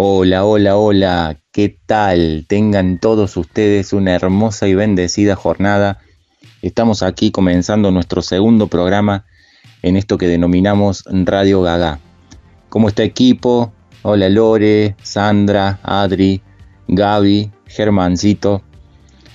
[0.00, 2.44] Hola, hola, hola, ¿qué tal?
[2.46, 5.98] Tengan todos ustedes una hermosa y bendecida jornada.
[6.62, 9.24] Estamos aquí comenzando nuestro segundo programa
[9.82, 11.98] en esto que denominamos Radio Gaga.
[12.68, 13.72] ¿Cómo está equipo?
[14.02, 16.42] Hola Lore, Sandra, Adri,
[16.86, 18.62] Gaby, Germancito.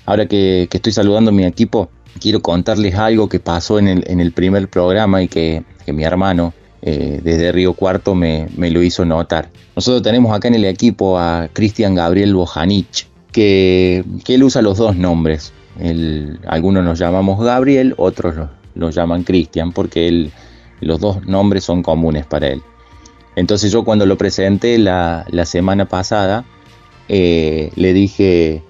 [0.06, 1.90] Ahora que, estoy saludando a mi equipo,
[2.22, 6.54] quiero contarles algo que pasó en el, primer programa y que mi hermano,
[6.86, 9.50] eh, desde Río Cuarto me, lo hizo notar.
[9.74, 14.98] Nosotros tenemos acá en el equipo a Cristian Gabriel Bojanich, que, él usa los dos
[14.98, 15.54] nombres.
[16.46, 18.36] algunos nos llamamos Gabriel, otros
[18.76, 20.30] lo, llaman Cristian, porque
[20.82, 22.62] los dos nombres son comunes para él.
[23.38, 26.44] Entonces yo cuando lo presenté la, semana pasada,
[27.08, 28.62] eh, le dije,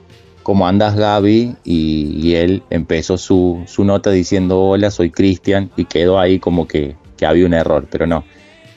[0.44, 1.56] ¿cómo andas Gaby?
[1.64, 6.96] Y, él empezó su, su, nota diciendo, hola, soy Cristian, y quedó ahí como que
[7.18, 8.24] que había un error, pero no,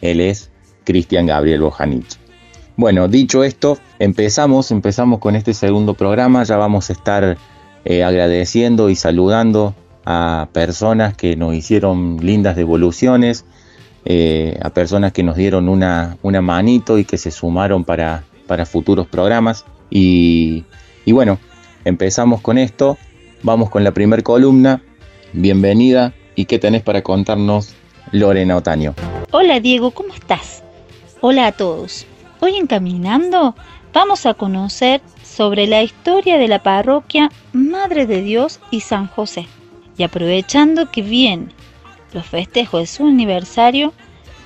[0.01, 0.51] él es
[0.85, 2.19] Cristian Gabriel Bojanich.
[2.77, 7.39] Bueno, dicho esto, empezamos, empezamos con este segundo programa, ya vamos a estar
[7.85, 13.45] eh, agradeciendo y saludando a personas que nos hicieron lindas devoluciones,
[14.05, 18.67] eh, a personas que nos dieron una, una manito y que se sumaron para, para
[18.67, 19.65] futuros programas.
[19.91, 20.65] Y,
[21.05, 21.39] y bueno,
[21.85, 22.99] empezamos con esto,
[23.43, 24.83] vamos con la primera columna,
[25.33, 26.15] bienvenida.
[26.39, 27.75] Y qué tenés para contarnos
[28.13, 28.95] Lorena Otaño.
[29.31, 30.63] Hola Diego, ¿cómo estás?
[31.21, 32.07] Hola a todos.
[32.41, 33.55] Hoy en Caminando
[33.93, 39.47] vamos a conocer sobre la historia de la parroquia Madre de Dios y San José.
[39.99, 41.53] Y aprovechando que vienen
[42.13, 43.93] los festejos de su aniversario,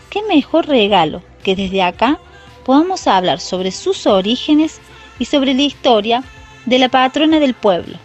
[0.08, 2.19] qué mejor regalo que desde acá
[2.64, 4.81] podamos hablar sobre sus orígenes
[5.19, 6.22] y sobre la historia
[6.66, 7.97] de la patrona del pueblo,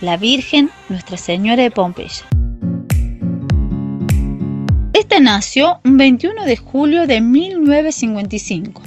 [0.00, 2.35] la Virgen Nuestra Señora de Pompeya.
[5.16, 8.82] Esta nació un 21 de julio de 1955,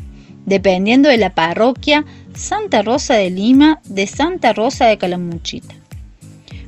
[0.45, 5.73] dependiendo de la parroquia Santa Rosa de Lima de Santa Rosa de Calamuchita.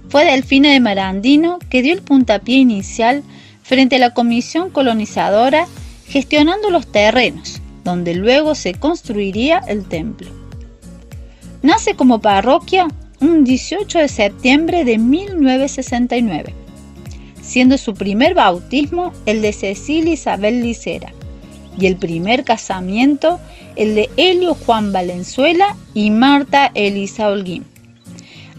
[0.10, 3.22] Fue Delfina de Marandino que dio el puntapié inicial
[3.62, 5.68] frente a la comisión colonizadora
[6.08, 10.32] gestionando los terrenos, donde luego se construiría el templo.
[11.62, 12.88] Nace como parroquia
[13.20, 16.61] un 18 de septiembre de 1969
[17.52, 21.12] siendo su primer bautismo el de Cecilia Isabel Licera
[21.78, 23.42] y el primer casamiento
[23.76, 27.66] el de Helio Juan Valenzuela y Marta Elisa Holguín.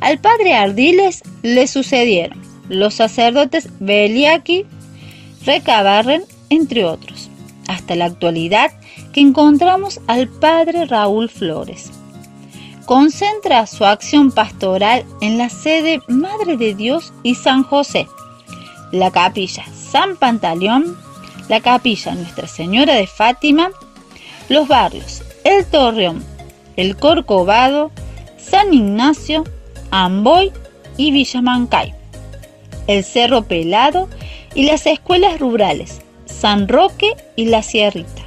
[0.00, 2.38] Al padre Ardiles le sucedieron
[2.68, 4.66] los sacerdotes Beliaki,
[5.46, 7.30] Recabarren, entre otros,
[7.68, 8.72] hasta la actualidad
[9.14, 11.90] que encontramos al padre Raúl Flores.
[12.84, 18.06] Concentra su acción pastoral en la sede Madre de Dios y San José,
[18.92, 20.96] la capilla San Pantaleón,
[21.48, 23.70] la capilla Nuestra Señora de Fátima,
[24.48, 26.22] los barrios El Torreón,
[26.76, 27.90] El Corcovado,
[28.38, 29.44] San Ignacio,
[29.90, 30.52] Amboy
[30.96, 31.94] y Villamancay,
[32.86, 34.08] el Cerro Pelado
[34.54, 38.22] y las escuelas rurales San Roque y La Sierrita.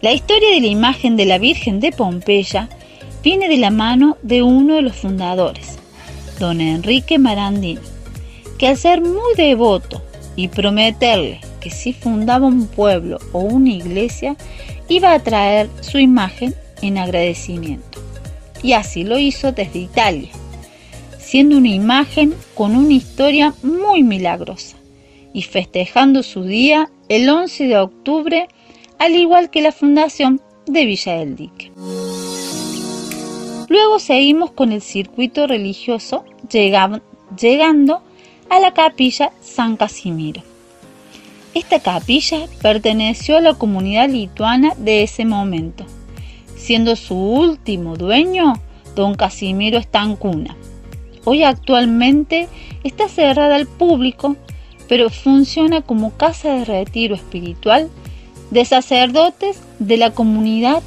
[0.00, 2.70] La historia de la imagen de la Virgen de Pompeya
[3.22, 5.78] viene de la mano de uno de los fundadores,
[6.38, 7.89] don Enrique Marandini
[8.60, 10.02] que al ser muy devoto
[10.36, 14.36] y prometerle que si fundaba un pueblo o una iglesia,
[14.86, 18.02] iba a traer su imagen en agradecimiento.
[18.62, 20.28] Y así lo hizo desde Italia,
[21.18, 24.76] siendo una imagen con una historia muy milagrosa
[25.32, 28.48] y festejando su día el 11 de octubre,
[28.98, 31.72] al igual que la fundación de Villa del Dique.
[33.68, 38.02] Luego seguimos con el circuito religioso, llegando
[38.50, 40.42] a la capilla San Casimiro.
[41.54, 45.86] Esta capilla perteneció a la comunidad lituana de ese momento,
[46.56, 48.54] siendo su último dueño
[48.96, 50.56] don Casimiro Estancuna.
[51.24, 52.48] Hoy actualmente
[52.82, 54.36] está cerrada al público,
[54.88, 57.88] pero funciona como casa de retiro espiritual
[58.50, 60.82] de sacerdotes de la comunidad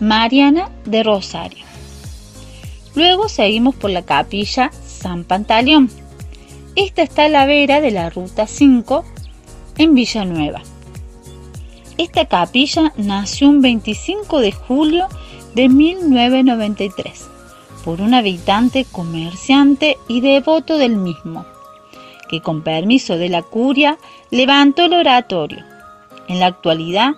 [0.00, 1.64] mariana de Rosario.
[2.96, 5.90] Luego seguimos por la capilla San Pantaleón,
[6.76, 9.04] esta está a la vera de la Ruta 5
[9.78, 10.62] en Villanueva.
[11.98, 15.06] Esta capilla nació un 25 de julio
[15.54, 17.28] de 1993
[17.84, 21.46] por un habitante comerciante y devoto del mismo,
[22.28, 23.98] que con permiso de la curia
[24.30, 25.62] levantó el oratorio.
[26.26, 27.12] En la actualidad,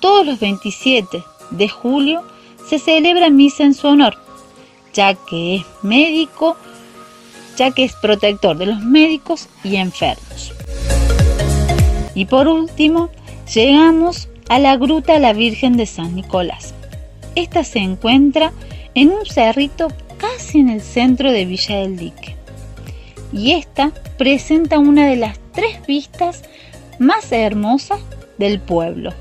[0.00, 2.22] todos los 27 de julio
[2.66, 4.16] se celebra misa en su honor,
[4.92, 6.56] ya que es médico
[7.56, 10.52] ya que es protector de los médicos y enfermos.
[12.14, 13.10] Y por último,
[13.52, 16.74] llegamos a la Gruta la Virgen de San Nicolás.
[17.34, 18.52] Esta se encuentra
[18.94, 19.88] en un cerrito
[20.18, 22.36] casi en el centro de Villa del Dique.
[23.32, 26.42] Y esta presenta una de las tres vistas
[26.98, 28.00] más hermosas
[28.38, 29.12] del pueblo.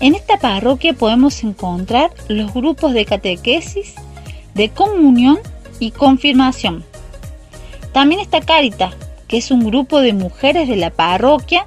[0.00, 3.94] En esta parroquia podemos encontrar los grupos de catequesis,
[4.54, 5.38] de comunión
[5.80, 6.84] y confirmación.
[7.92, 8.94] También está Caritas,
[9.26, 11.66] que es un grupo de mujeres de la parroquia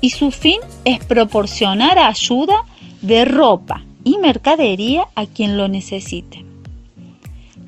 [0.00, 2.64] y su fin es proporcionar ayuda
[3.00, 6.44] de ropa y mercadería a quien lo necesite.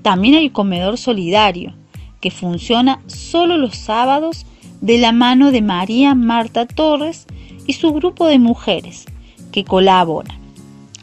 [0.02, 1.75] También hay un comedor solidario
[2.20, 4.46] que funciona solo los sábados
[4.81, 7.26] de la mano de María Marta Torres
[7.67, 9.06] y su grupo de mujeres
[9.52, 10.38] que colaboran,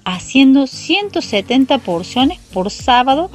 [0.04, 3.32] haciendo 170 porciones por sábado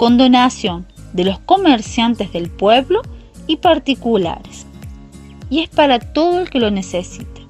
[0.00, 3.02] con donación de los comerciantes del pueblo
[3.46, 4.64] y particulares.
[5.50, 7.42] Y es para todo el que lo necesite.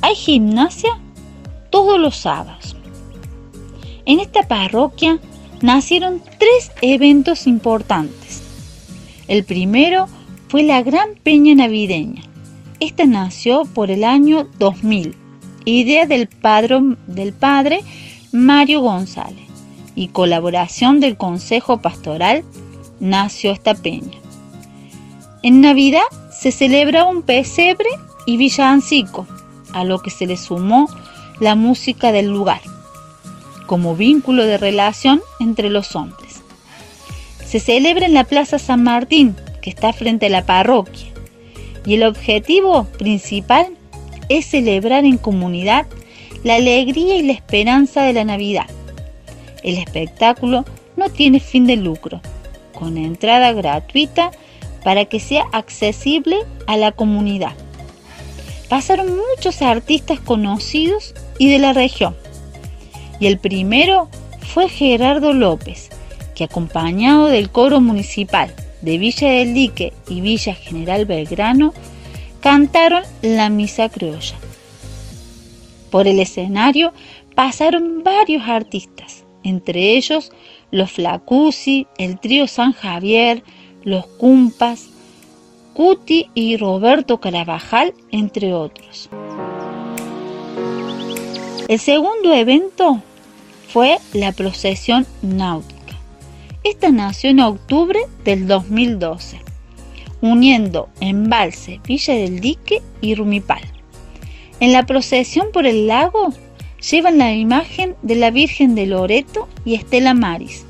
[0.00, 0.88] Hay gimnasia
[1.68, 2.76] todos los sábados.
[4.06, 5.18] En esta parroquia
[5.60, 8.42] nacieron tres eventos importantes.
[9.26, 10.06] El primero
[10.48, 12.22] fue la Gran Peña Navideña.
[12.80, 15.14] Esta nació por el año 2000,
[15.66, 17.80] idea del padre, del padre
[18.32, 19.47] Mario González
[19.98, 22.44] y colaboración del Consejo Pastoral
[23.00, 24.16] nació esta peña.
[25.42, 27.88] En Navidad se celebra un pesebre
[28.24, 29.26] y villancico,
[29.72, 30.88] a lo que se le sumó
[31.40, 32.60] la música del lugar,
[33.66, 36.42] como vínculo de relación entre los hombres.
[37.44, 41.08] Se celebra en la Plaza San Martín, que está frente a la parroquia,
[41.84, 43.66] y el objetivo principal
[44.28, 45.86] es celebrar en comunidad
[46.44, 48.66] la alegría y la esperanza de la Navidad.
[49.62, 50.64] El espectáculo
[50.96, 52.20] no tiene fin de lucro,
[52.74, 54.30] con entrada gratuita
[54.84, 57.54] para que sea accesible a la comunidad.
[58.68, 62.14] Pasaron muchos artistas conocidos y de la región.
[63.20, 64.08] Y el primero
[64.40, 65.90] fue Gerardo López,
[66.34, 71.74] que acompañado del coro municipal de Villa del Dique y Villa General Belgrano,
[72.40, 74.36] cantaron la misa criolla.
[75.90, 76.92] Por el escenario
[77.34, 79.17] pasaron varios artistas,
[79.48, 80.32] entre ellos
[80.70, 83.42] los Flacusi, el trío San Javier,
[83.82, 84.88] los Cumpas,
[85.74, 89.08] Cuti y Roberto Carabajal, entre otros.
[91.68, 93.02] El segundo evento
[93.68, 95.78] fue la procesión náutica.
[96.64, 99.40] Esta nació en octubre del 2012,
[100.20, 103.62] uniendo Embalse, Villa del Dique y Rumipal.
[104.60, 106.32] En la procesión por el lago
[106.80, 110.64] llevan la imagen de la Virgen de Loreto y Estela Maris,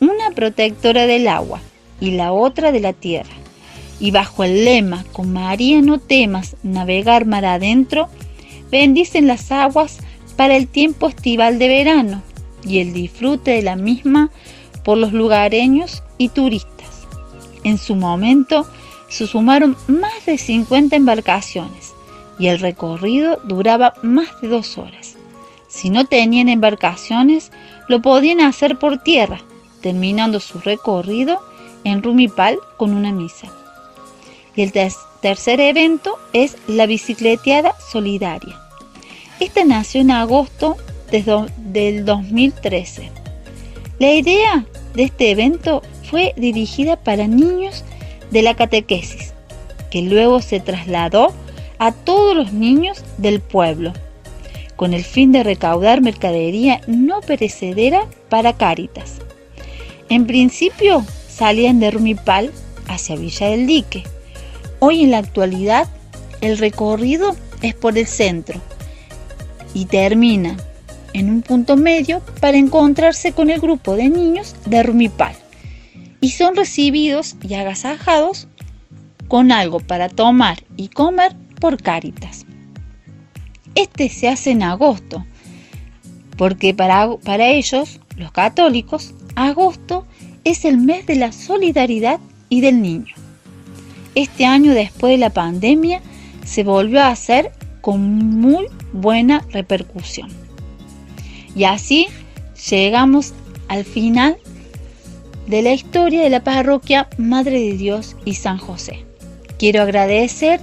[0.00, 1.60] una protectora del agua
[2.00, 3.30] y la otra de la tierra.
[4.00, 8.08] Y bajo el lema, con María no temas navegar mar adentro,
[8.70, 9.98] bendicen las aguas
[10.36, 12.22] para el tiempo estival de verano
[12.66, 14.30] y el disfrute de la misma
[14.84, 17.06] por los lugareños y turistas.
[17.64, 18.66] En su momento
[19.08, 21.92] se sumaron más de 50 embarcaciones
[22.38, 25.01] y el recorrido duraba más de dos horas.
[25.72, 27.50] Si no tenían embarcaciones,
[27.88, 29.40] lo podían hacer por tierra,
[29.80, 31.40] terminando su recorrido
[31.82, 33.48] en Rumipal con una misa.
[34.54, 34.72] Y el
[35.22, 38.60] tercer evento es la bicicleteada solidaria.
[39.40, 40.76] Esta nació en agosto
[41.10, 43.10] del 2013.
[43.98, 47.82] La idea de este evento fue dirigida para niños
[48.30, 49.32] de la catequesis,
[49.90, 51.32] que luego se trasladó
[51.78, 53.94] a todos los niños del pueblo,
[54.82, 59.18] con el fin de recaudar mercadería no perecedera para Cáritas.
[60.08, 62.50] En principio salían de Rumipal
[62.88, 64.02] hacia Villa del Dique.
[64.80, 65.86] Hoy en la actualidad
[66.40, 68.60] el recorrido es por el centro,
[69.72, 70.56] y termina
[71.12, 75.36] en un punto medio para encontrarse con el grupo de niños de Rumipal
[76.20, 78.48] y son recibidos y agasajados
[79.28, 82.46] con algo para tomar y comer por Cáritas.
[83.74, 85.24] Este se hace en agosto,
[86.36, 90.06] porque para, para ellos, los católicos, agosto
[90.44, 93.14] es el mes de la solidaridad y del niño.
[94.14, 96.02] Este año después de la pandemia
[96.44, 98.00] se volvió a hacer con
[98.40, 100.28] muy buena repercusión.
[101.54, 102.08] Y así
[102.70, 103.32] llegamos
[103.68, 104.36] al final
[105.46, 109.04] de la historia de la parroquia Madre de Dios y San José.
[109.58, 110.60] Quiero agradecer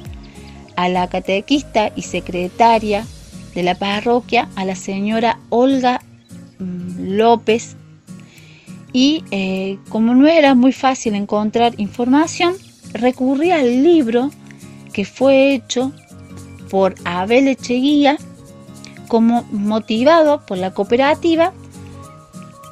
[0.79, 3.05] a la catequista y secretaria
[3.53, 5.99] de la parroquia, a la señora Olga
[6.57, 7.75] mm, López.
[8.93, 12.55] Y eh, como no era muy fácil encontrar información,
[12.93, 14.31] recurrí al libro
[14.93, 15.91] que fue hecho
[16.69, 18.17] por Abel Echeguía
[19.09, 21.51] como motivado por la cooperativa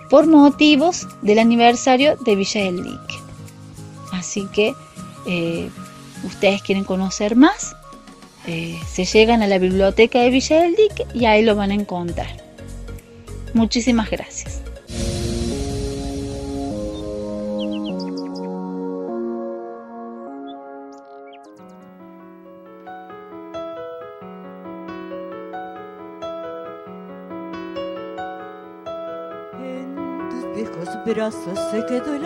[0.09, 3.15] por motivos del aniversario de Villa del Dique.
[4.13, 4.73] Así que
[5.25, 5.69] eh,
[6.23, 7.75] ustedes quieren conocer más,
[8.47, 11.75] eh, se llegan a la biblioteca de Villa del Dique y ahí lo van a
[11.75, 12.27] encontrar.
[13.53, 14.61] Muchísimas gracias.
[31.71, 32.23] se quedó el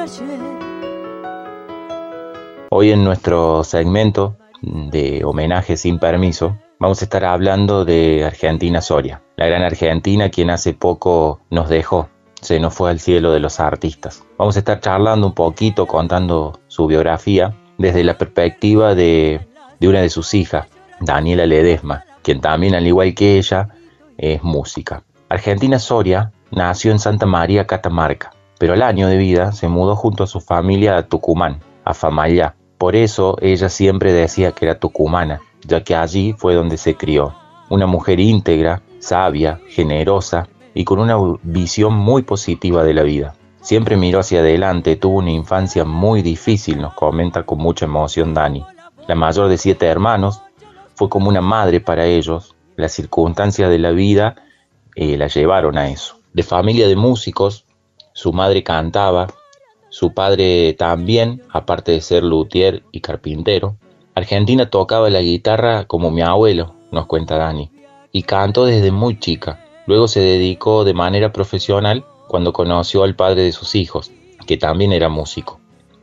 [2.71, 9.21] Hoy en nuestro segmento de homenaje sin permiso, vamos a estar hablando de Argentina Soria,
[9.35, 12.09] la gran Argentina quien hace poco nos dejó,
[12.41, 14.23] se nos fue al cielo de los artistas.
[14.37, 19.47] Vamos a estar charlando un poquito, contando su biografía desde la perspectiva de,
[19.81, 20.67] una de sus hijas,
[20.99, 23.69] Daniela Ledesma, quien también, al igual que ella,
[24.17, 25.03] es música.
[25.29, 30.23] Argentina Soria nació en Santa María, Catamarca, pero al año de vida se mudó junto
[30.23, 32.55] a su familia a Tucumán, a Famayá.
[32.81, 37.35] Por eso ella siempre decía que era tucumana, ya que allí fue donde se crió.
[37.69, 43.35] Una mujer íntegra, sabia, generosa y con una visión muy positiva de la vida.
[43.61, 48.65] Siempre miró hacia adelante, tuvo una infancia muy difícil, nos comenta con mucha emoción Dani.
[49.07, 50.41] La mayor de siete hermanos,
[50.95, 52.55] fue como una madre para ellos.
[52.77, 54.37] Las circunstancias de la vida
[54.95, 56.17] eh, la llevaron a eso.
[56.33, 57.63] De familia de músicos,
[58.13, 59.27] su madre cantaba,
[59.91, 63.75] su padre también, aparte de ser luthier y carpintero.
[64.15, 67.69] Argentina tocaba la guitarra como mi abuelo, nos cuenta Dani,
[68.13, 69.65] y cantó desde muy chica.
[69.87, 74.11] Luego se dedicó de manera profesional cuando conoció al padre de sus hijos,
[74.47, 75.59] que también era músico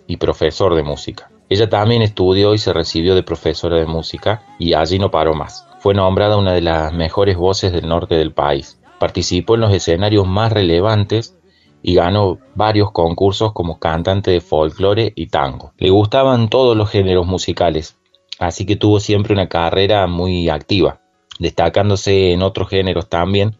[0.06, 1.30] y profesor de música.
[1.48, 5.66] Ella también estudió y se recibió de profesora de música y allí no paró más.
[5.78, 8.78] Fue nombrada una de las mejores voces del norte del país.
[8.98, 11.37] Participó en los escenarios más relevantes
[11.82, 15.72] y ganó varios concursos como cantante de folclore y tango.
[15.78, 17.96] Le gustaban todos los géneros musicales,
[18.38, 21.00] así que tuvo siempre una carrera muy activa,
[21.38, 23.56] destacándose en otros géneros también,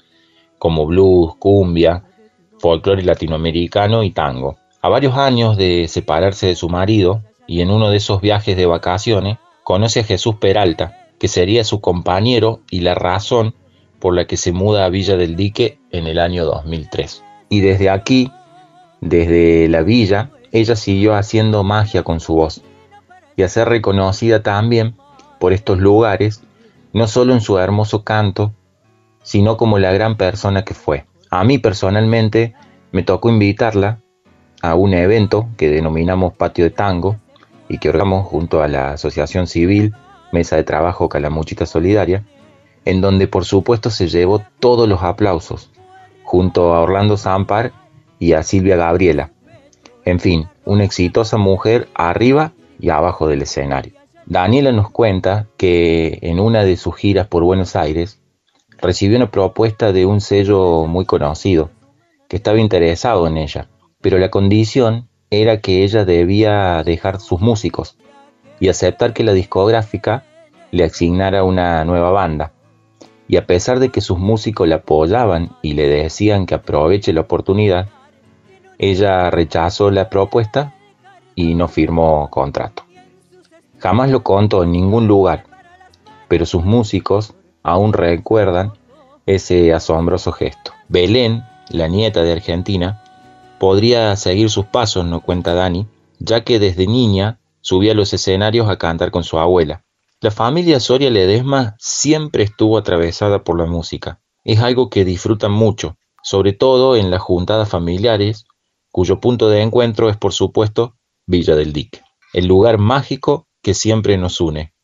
[0.59, 2.05] como blues, cumbia,
[2.59, 4.57] folclore latinoamericano y tango.
[4.81, 8.67] A varios años de separarse de su marido y en uno de esos viajes de
[8.67, 13.55] vacaciones, conoce a Jesús Peralta, que sería su compañero y la razón
[13.99, 17.25] por la que se muda a Villa del Dique en el año 2003.
[17.49, 18.33] Y desde aquí,
[19.01, 22.63] desde la villa, ella siguió haciendo magia con su voz
[23.37, 24.97] y a ser reconocida también
[25.39, 26.43] por estos lugares,
[26.93, 28.53] no solo en su hermoso canto,
[29.23, 31.07] sino como la gran persona que fue.
[31.31, 32.55] A mí personalmente
[32.93, 34.01] me tocó invitarla
[34.63, 37.17] a un evento que denominamos Patio de Tango
[37.69, 39.95] y que organizamos junto a la Asociación Civil
[40.33, 42.25] Mesa de Trabajo Calamuchita Solidaria,
[42.85, 45.71] en donde por supuesto se llevó todos los aplausos,
[46.29, 47.73] junto a Orlando Zampar
[48.19, 49.33] y a Silvia Gabriela.
[50.05, 53.95] En fin, una exitosa mujer arriba y abajo del escenario.
[54.27, 58.21] Daniela nos cuenta que en una de sus giras por Buenos Aires
[58.77, 61.71] recibió una propuesta de un sello muy conocido,
[62.29, 63.71] que estaba interesado en ella,
[64.03, 67.97] pero la condición era que ella debía dejar sus músicos
[68.61, 70.25] y aceptar que la discográfica
[70.73, 72.53] le asignara una nueva banda
[73.29, 77.21] y a pesar de que sus músicos la apoyaban y le decían que aproveche la
[77.21, 77.89] oportunidad,
[78.79, 80.75] ella rechazó la propuesta
[81.35, 82.85] y no firmó contrato.
[83.79, 85.45] Jamás lo contó en ningún lugar,
[86.27, 88.73] pero sus músicos aún recuerdan
[89.27, 90.73] ese asombroso gesto.
[90.89, 93.03] Belén, la nieta de Argentina,
[93.59, 95.87] podría seguir sus pasos, no cuenta Dani,
[96.19, 99.83] ya que desde niña subía a los escenarios a cantar con su abuela.
[100.21, 104.21] La familia Soria Ledesma siempre estuvo atravesada por la música.
[104.43, 108.45] Es algo que disfrutan mucho, sobre todo en las juntadas familiares,
[108.91, 112.01] cuyo punto de encuentro es por supuesto Villa del Dique,
[112.33, 114.75] el lugar mágico que siempre nos une,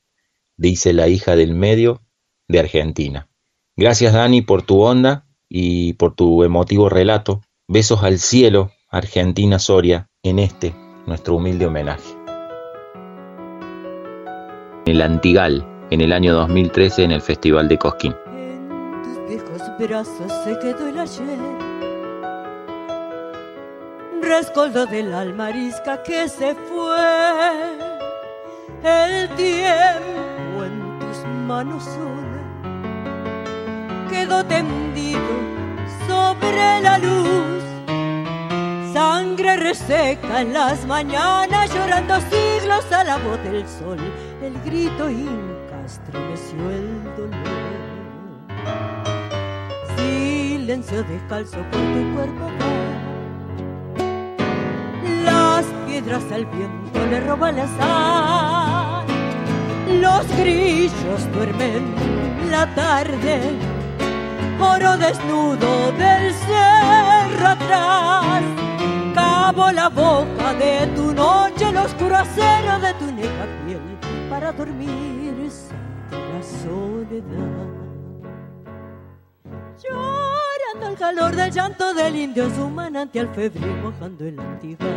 [0.56, 2.02] dice la hija del medio
[2.46, 3.28] de Argentina.
[3.74, 7.40] Gracias Dani por tu onda y por tu emotivo relato.
[7.66, 10.76] Besos al cielo, Argentina Soria, en este,
[11.06, 12.23] nuestro humilde homenaje
[14.86, 18.14] el Antigal en el año 2013 en el Festival de Cosquín.
[18.36, 18.68] En
[19.02, 21.38] tus viejos brazos se quedó el ayer,
[24.22, 26.96] rescoldo del almarisca que se fue,
[28.82, 32.24] el tiempo en tus manos sola
[34.10, 35.20] quedó tendido
[36.06, 37.64] sobre la luz
[38.94, 43.98] sangre reseca en las mañanas, llorando siglos a la voz del sol.
[44.44, 47.40] El grito inca estremeció el dolor.
[49.96, 52.50] silencio descalzo por tu cuerpo
[55.24, 59.06] Las piedras al viento le roban la sal.
[60.02, 61.94] Los grillos duermen
[62.50, 63.40] la tarde,
[64.60, 68.42] oro desnudo del cerro atrás.
[69.14, 73.93] Cabo la boca de tu noche, el oscuro acero de tu negra piel
[74.34, 75.48] para dormir
[76.10, 77.68] la soledad.
[79.80, 84.88] Llorando al calor del llanto del indio, su manantial febril mojando el antigal.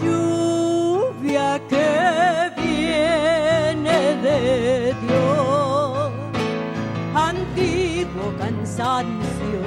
[0.00, 6.10] Lluvia que viene de Dios,
[7.16, 9.60] antiguo cansancio,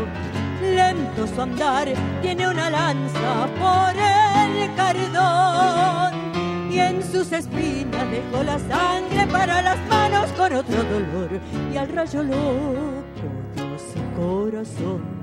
[0.62, 1.90] lento su andar,
[2.22, 6.29] tiene una lanza por el cardón
[6.70, 11.30] y en sus espinas dejó la sangre para las manos con otro dolor
[11.74, 15.20] y al rayo loco dio su corazón.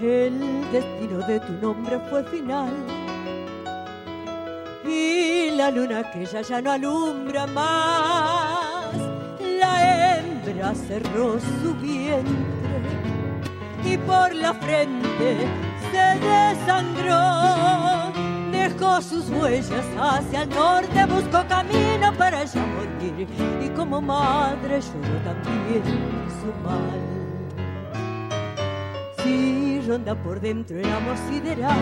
[0.00, 0.40] El
[0.72, 2.72] destino de tu nombre fue final
[4.84, 8.96] y la luna que ya ya no alumbra más
[9.40, 10.11] la
[10.74, 12.32] cerró su vientre
[13.84, 15.48] y por la frente
[15.90, 17.22] se desangró.
[18.50, 23.26] Dejó sus huellas hacia el norte, buscó camino para ella morir
[23.64, 25.82] y como madre lloró también
[26.40, 27.00] su mal.
[29.22, 31.78] Si ronda por dentro el amor sideral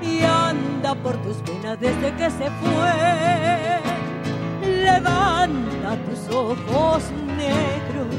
[0.00, 3.93] y anda por tus venas desde que se fue
[4.94, 7.02] levanta tus ojos
[7.36, 8.14] negros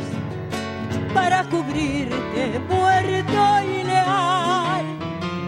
[1.13, 4.86] para cubrirte muerto y leal.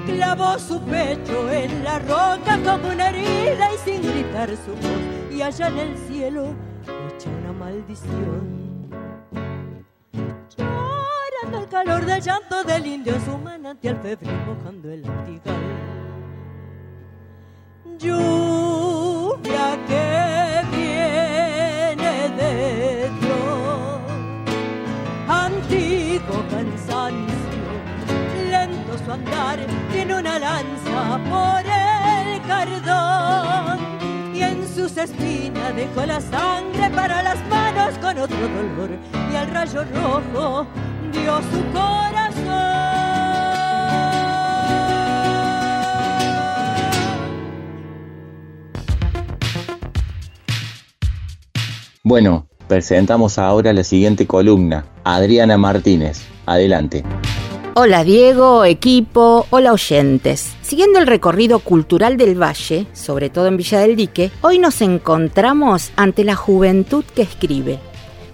[0.06, 5.42] Clavó su pecho en la roca como una herida y sin gritar su voz, y
[5.42, 8.88] allá en el cielo echa una maldición.
[10.58, 15.56] Llorando el calor del llanto del indio, su manantial febril mojando el antigal.
[18.00, 20.07] Lluvia que
[29.92, 33.80] tiene una lanza por el cardón
[34.36, 38.90] y en sus espinas dejó la sangre para las manos con otro dolor
[39.32, 40.68] y al rayo rojo
[41.12, 42.18] dio su corazón.
[52.04, 54.86] Bueno, presentamos ahora la siguiente columna.
[55.04, 56.22] Adriana Martínez.
[56.46, 57.04] Adelante.
[57.80, 60.56] Hola Diego, equipo, hola oyentes.
[60.64, 65.92] Siguiendo el recorrido cultural del valle, sobre todo en Villa del Dique, hoy nos encontramos
[65.96, 67.78] ante la juventud que escribe,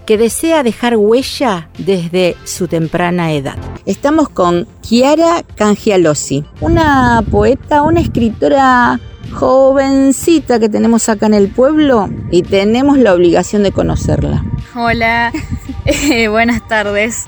[0.06, 3.58] que desea dejar huella desde su temprana edad.
[3.84, 8.98] Estamos con Chiara Cangialosi, una poeta, una escritora
[9.34, 14.44] jovencita que tenemos acá en el pueblo y tenemos la obligación de conocerla.
[14.76, 15.32] Hola,
[15.84, 17.26] eh, buenas tardes.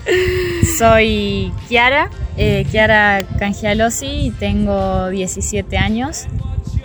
[0.78, 6.26] Soy Chiara, eh, Chiara Cangialosi, tengo 17 años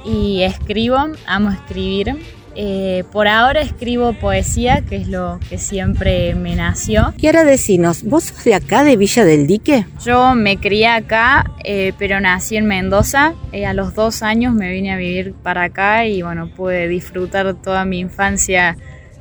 [0.04, 2.18] y escribo, amo escribir.
[2.56, 7.14] Eh, por ahora escribo poesía, que es lo que siempre me nació.
[7.18, 9.86] Quiero decinos, ¿vos sos de acá, de Villa del Dique?
[10.04, 13.36] Yo me crié acá, eh, pero nací en Mendoza.
[13.54, 17.54] Eh, a los dos años me vine a vivir para acá y bueno, pude disfrutar
[17.56, 18.78] toda mi infancia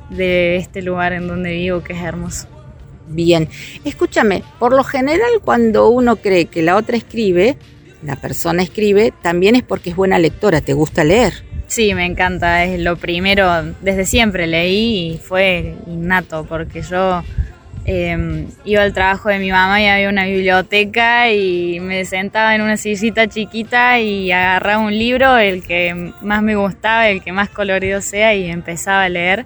[0.09, 2.47] de este lugar en donde vivo, que es hermoso.
[3.07, 3.47] Bien,
[3.85, 7.57] escúchame, por lo general cuando uno cree que la otra escribe,
[8.03, 11.50] la persona escribe, también es porque es buena lectora, te gusta leer.
[11.71, 13.47] Sí, me encanta, es lo primero,
[13.79, 17.23] desde siempre leí y fue innato, porque yo
[17.85, 22.61] em, iba al trabajo de mi mamá y había una biblioteca y me sentaba en
[22.61, 27.47] una sillita chiquita y agarraba un libro, el que más me gustaba, el que más
[27.47, 29.45] colorido sea y empezaba a leer.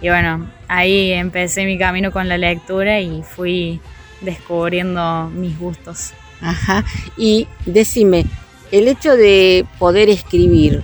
[0.00, 3.80] Y bueno, ahí empecé mi camino con la lectura y fui
[4.20, 6.12] descubriendo mis gustos.
[6.40, 6.84] Ajá,
[7.16, 8.26] y decime,
[8.70, 10.80] el hecho de poder escribir,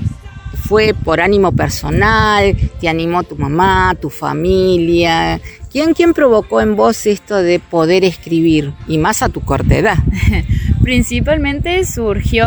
[0.71, 2.57] fue por ánimo personal?
[2.81, 5.41] ¿Te animó tu mamá, tu familia?
[5.69, 9.97] ¿Quién, ¿Quién provocó en vos esto de poder escribir y más a tu corta edad?
[10.85, 12.47] Principalmente surgió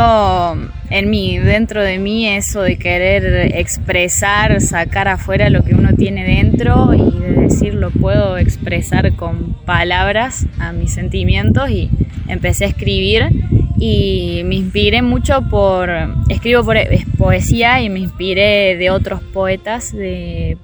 [0.88, 6.24] en mí, dentro de mí, eso de querer expresar, sacar afuera lo que uno tiene
[6.24, 11.90] dentro y de decir lo puedo expresar con palabras a mis sentimientos y
[12.28, 13.28] empecé a escribir
[13.86, 15.90] y me inspiré mucho por,
[16.30, 16.78] escribo por,
[17.18, 20.56] poesía y me inspiré de otros poetas de,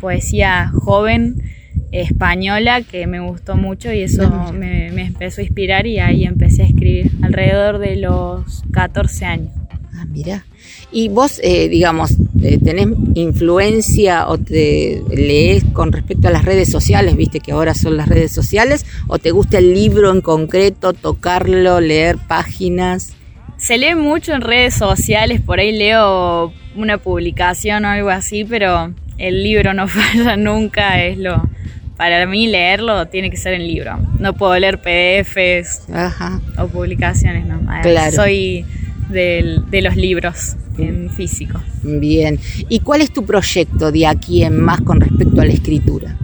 [0.00, 1.42] poesía joven
[1.90, 6.62] española que me gustó mucho y eso me, me, empezó a inspirar y ahí empecé
[6.62, 9.52] a escribir alrededor de los 14 años.
[9.92, 10.44] Ah, mira.
[10.92, 16.70] Y vos, eh, digamos, eh, tenés influencia o te lees con respecto a las redes
[16.70, 20.92] sociales, viste que ahora son las redes sociales, o te gusta el libro en concreto,
[20.92, 23.14] tocarlo, leer páginas.
[23.56, 28.92] Se lee mucho en redes sociales, por ahí leo una publicación o algo así, pero
[29.18, 31.48] el libro no falla nunca, es lo...
[31.96, 33.98] Para mí leerlo tiene que ser en libro.
[34.18, 35.82] No puedo leer PDFs
[36.56, 37.60] o publicaciones, no.
[37.82, 38.16] Claro.
[38.16, 38.64] Soy
[39.10, 41.60] de los libros en físico.
[41.82, 42.38] Bien.
[42.68, 46.16] ¿Y cuál es tu proyecto de aquí en más con respecto a la escritura?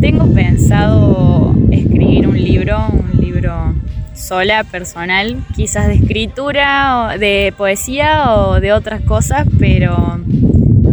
[0.00, 3.74] Tengo pensado escribir un libro, un libro
[4.14, 10.20] sola, personal, quizás de escritura, o de poesía o de otras cosas, pero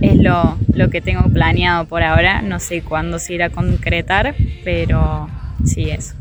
[0.01, 2.41] es lo, lo que tengo planeado por ahora.
[2.41, 5.27] No sé cuándo se irá a concretar, pero
[5.65, 6.13] sí, eso.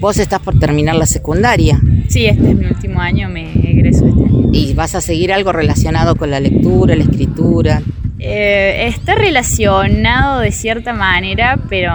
[0.00, 1.80] Vos estás por terminar la secundaria.
[2.08, 4.37] Sí, este es mi último año, me egreso este año.
[4.52, 7.82] ¿Y vas a seguir algo relacionado con la lectura, la escritura?
[8.18, 11.92] Eh, está relacionado de cierta manera, pero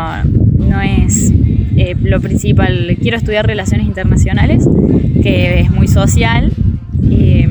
[0.57, 1.31] no es
[1.75, 2.97] eh, lo principal.
[3.01, 4.67] Quiero estudiar relaciones internacionales,
[5.21, 6.51] que es muy social.
[7.11, 7.47] Eh,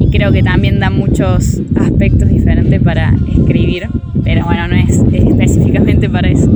[0.00, 3.88] y creo que también da muchos aspectos diferentes para escribir,
[4.24, 6.50] pero bueno, no es específicamente para eso.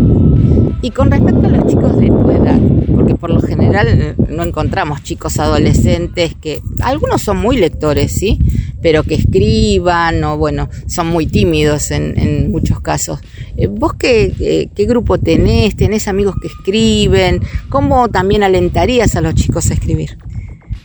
[0.83, 2.61] Y con respecto a los chicos de tu edad,
[2.95, 8.39] porque por lo general no encontramos chicos adolescentes que, algunos son muy lectores, ¿sí?
[8.83, 13.21] Pero que escriban o bueno, son muy tímidos en, muchos casos.
[13.57, 15.77] Eh, ¿Vos qué, eh, qué grupo tenés?
[15.77, 17.41] ¿Tenés amigos que escriben?
[17.69, 20.19] ¿Cómo también alentarías a los chicos a escribir?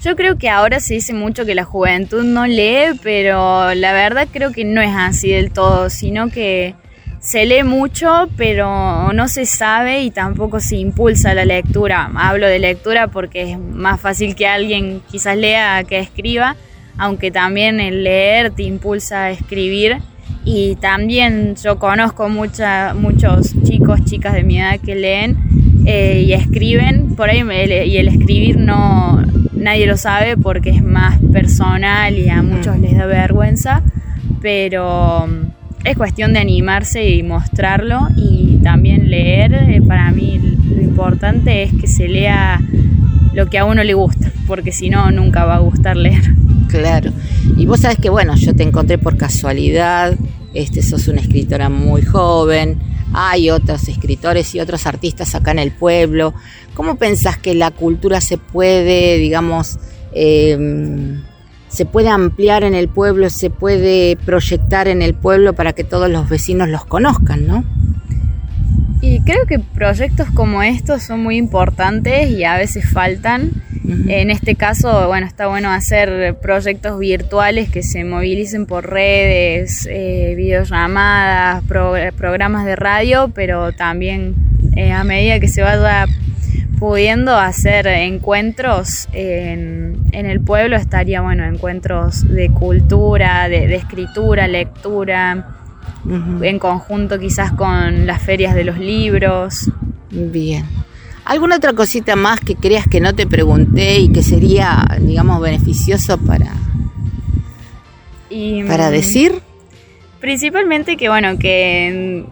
[0.04, 4.28] Yo creo que ahora se dice mucho que la juventud no lee, pero la verdad
[4.32, 6.76] creo que no es así del todo, sino que
[7.20, 12.12] se lee mucho, pero no se sabe y tampoco se impulsa la lectura.
[12.16, 16.56] Hablo de lectura porque es más fácil que alguien quizás lea que escriba,
[17.00, 19.98] aunque también el leer te impulsa a escribir.
[20.46, 25.38] Y también yo conozco mucha, muchos chicos, chicas de mi edad que leen
[25.90, 27.44] eh, y escriben, por ahí
[27.86, 29.24] y el escribir no
[29.54, 33.84] nadie lo sabe porque es más personal y a muchos les da vergüenza,
[34.42, 35.28] pero
[35.86, 39.54] es cuestión de animarse y mostrarlo y también leer.
[39.54, 42.62] Eh, para mí lo importante es que se lea
[43.34, 46.24] lo que a uno le gusta, porque si no, nunca va a gustar leer.
[46.68, 47.12] Claro.
[47.56, 50.16] Y vos sabes que, bueno, yo te encontré por casualidad,
[50.54, 52.80] este, sos una escritora muy joven,
[53.14, 56.34] hay otros escritores y otros artistas acá en el pueblo.
[56.74, 59.80] ¿Cómo pensás que la cultura se puede, digamos,
[60.14, 61.18] eh,
[61.70, 66.10] se puede ampliar en el pueblo, se puede proyectar en el pueblo para que todos
[66.10, 67.64] los vecinos los conozcan, ¿no?
[69.02, 73.52] Y creo que proyectos como estos son muy importantes y a veces faltan.
[74.08, 80.34] En este caso, bueno, está bueno hacer proyectos virtuales que se movilicen por redes, eh,
[80.36, 81.64] videollamadas,
[82.18, 84.36] programas de radio, pero también
[84.76, 86.06] eh, a medida que se vaya
[86.80, 95.48] pudiendo hacer encuentros en, el pueblo, estaría bueno, encuentros de cultura, de, escritura, lectura,
[96.42, 99.72] en conjunto quizás con las ferias de los libros.
[100.12, 100.66] Bien.
[101.28, 106.18] ¿Alguna otra cosita más que creas que no te pregunté y que sería, digamos, beneficioso
[106.18, 106.54] para,
[108.66, 109.34] para mm, decir?
[110.22, 112.24] Principalmente que, bueno, que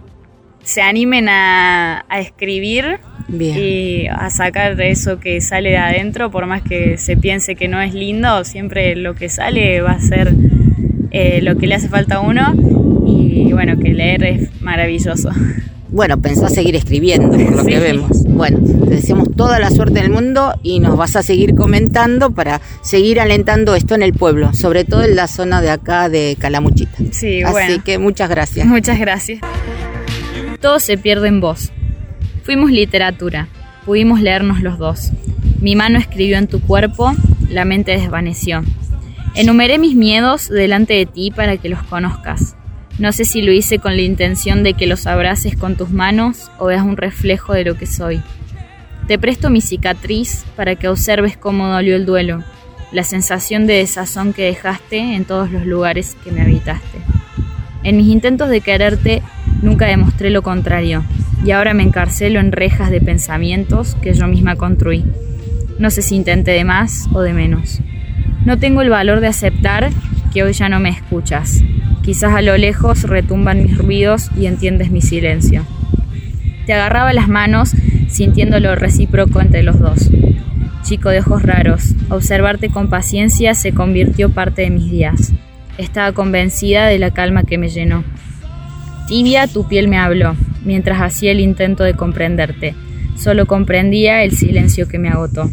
[0.63, 6.61] se animen a, a escribir y a sacar eso que sale de adentro, por más
[6.61, 10.33] que se piense que no es lindo, siempre lo que sale va a ser
[11.11, 12.53] eh, lo que le hace falta a uno
[13.05, 15.31] y bueno, que leer es maravilloso.
[15.89, 18.23] Bueno, pensás seguir escribiendo, por lo que vemos.
[18.23, 22.61] Bueno, te deseamos toda la suerte del mundo y nos vas a seguir comentando para
[22.81, 26.97] seguir alentando esto en el pueblo, sobre todo en la zona de acá de Calamuchita.
[27.11, 28.65] Sí, Así que muchas gracias.
[28.67, 29.39] Muchas gracias.
[30.59, 31.71] Todo se pierde en vos
[32.45, 33.47] Fuimos literatura,
[33.85, 35.11] pudimos leernos los dos.
[35.61, 37.11] Mi mano escribió en tu cuerpo,
[37.49, 38.61] la mente desvaneció.
[39.33, 42.55] Enumeré mis miedos delante de ti para que los conozcas.
[42.97, 46.49] No sé si lo hice con la intención de que los abraces con tus manos
[46.59, 48.21] o veas un reflejo de lo que soy.
[49.07, 52.43] Te presto mi cicatriz para que observes cómo dolió el duelo,
[52.91, 56.99] la sensación de desazón que dejaste en todos los lugares que me habitaste.
[57.83, 59.21] En mis intentos de quererte
[59.61, 61.03] nunca demostré lo contrario,
[61.43, 65.03] y ahora me encarcelo en rejas de pensamientos que yo misma construí.
[65.77, 67.81] No sé si intenté de más o de menos.
[68.45, 69.91] No tengo el valor de aceptar
[70.33, 71.61] que hoy ya no me escuchas.
[72.05, 75.65] Quizás a lo lejos retumban mis ruidos y entiendes mi silencio.
[76.67, 77.71] Te agarraba las manos
[78.07, 80.11] sintiendo lo recíproco entre los dos.
[80.83, 85.33] Chico de ojos raros, observarte con paciencia se convirtió parte de mis días.
[85.79, 88.03] Estaba convencida de la calma que me llenó.
[89.07, 92.75] Tibia tu piel me habló, mientras hacía el intento de comprenderte.
[93.17, 95.49] Solo comprendía el silencio que me agotó.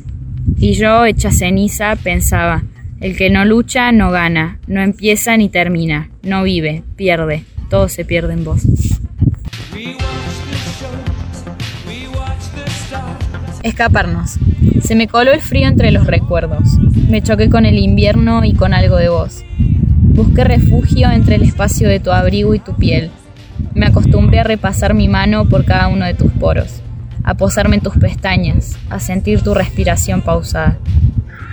[0.58, 2.62] Y yo, hecha ceniza, pensaba,
[3.02, 8.04] el que no lucha no gana, no empieza ni termina, no vive, pierde, todo se
[8.04, 8.62] pierde en vos.
[13.64, 14.38] Escaparnos.
[14.82, 16.78] Se me coló el frío entre los recuerdos.
[17.08, 19.44] Me choqué con el invierno y con algo de vos.
[19.58, 23.10] Busqué refugio entre el espacio de tu abrigo y tu piel.
[23.74, 26.82] Me acostumbré a repasar mi mano por cada uno de tus poros,
[27.24, 30.78] a posarme en tus pestañas, a sentir tu respiración pausada.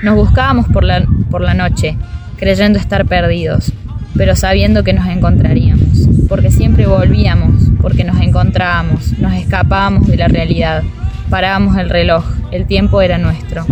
[0.01, 1.97] Nos buscábamos por la, por la noche,
[2.38, 3.73] creyendo estar perdidos,
[4.15, 10.29] pero sabiendo que nos encontraríamos, porque siempre volvíamos, porque nos encontrábamos, nos escapábamos de la
[10.29, 10.83] realidad.
[11.29, 13.65] Parábamos el reloj, el tiempo era nuestro.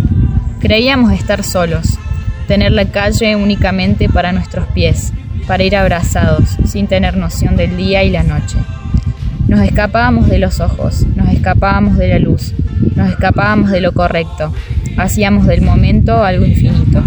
[0.60, 1.98] Creíamos estar solos,
[2.46, 5.12] tener la calle únicamente para nuestros pies,
[5.46, 8.58] para ir abrazados, sin tener noción del día y la noche.
[9.48, 12.54] Nos escapábamos de los ojos, nos escapábamos de la luz,
[12.96, 14.52] nos escapábamos de lo correcto,
[14.98, 17.02] hacíamos del momento algo infinito,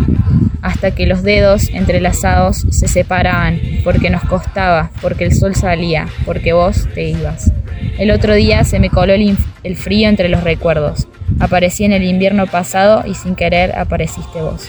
[0.61, 6.53] hasta que los dedos entrelazados se separaban, porque nos costaba, porque el sol salía, porque
[6.53, 7.51] vos te ibas.
[7.97, 11.07] El otro día se me coló el, frío entre los recuerdos.
[11.39, 14.67] Aparecí en el invierno pasado y sin querer apareciste vos.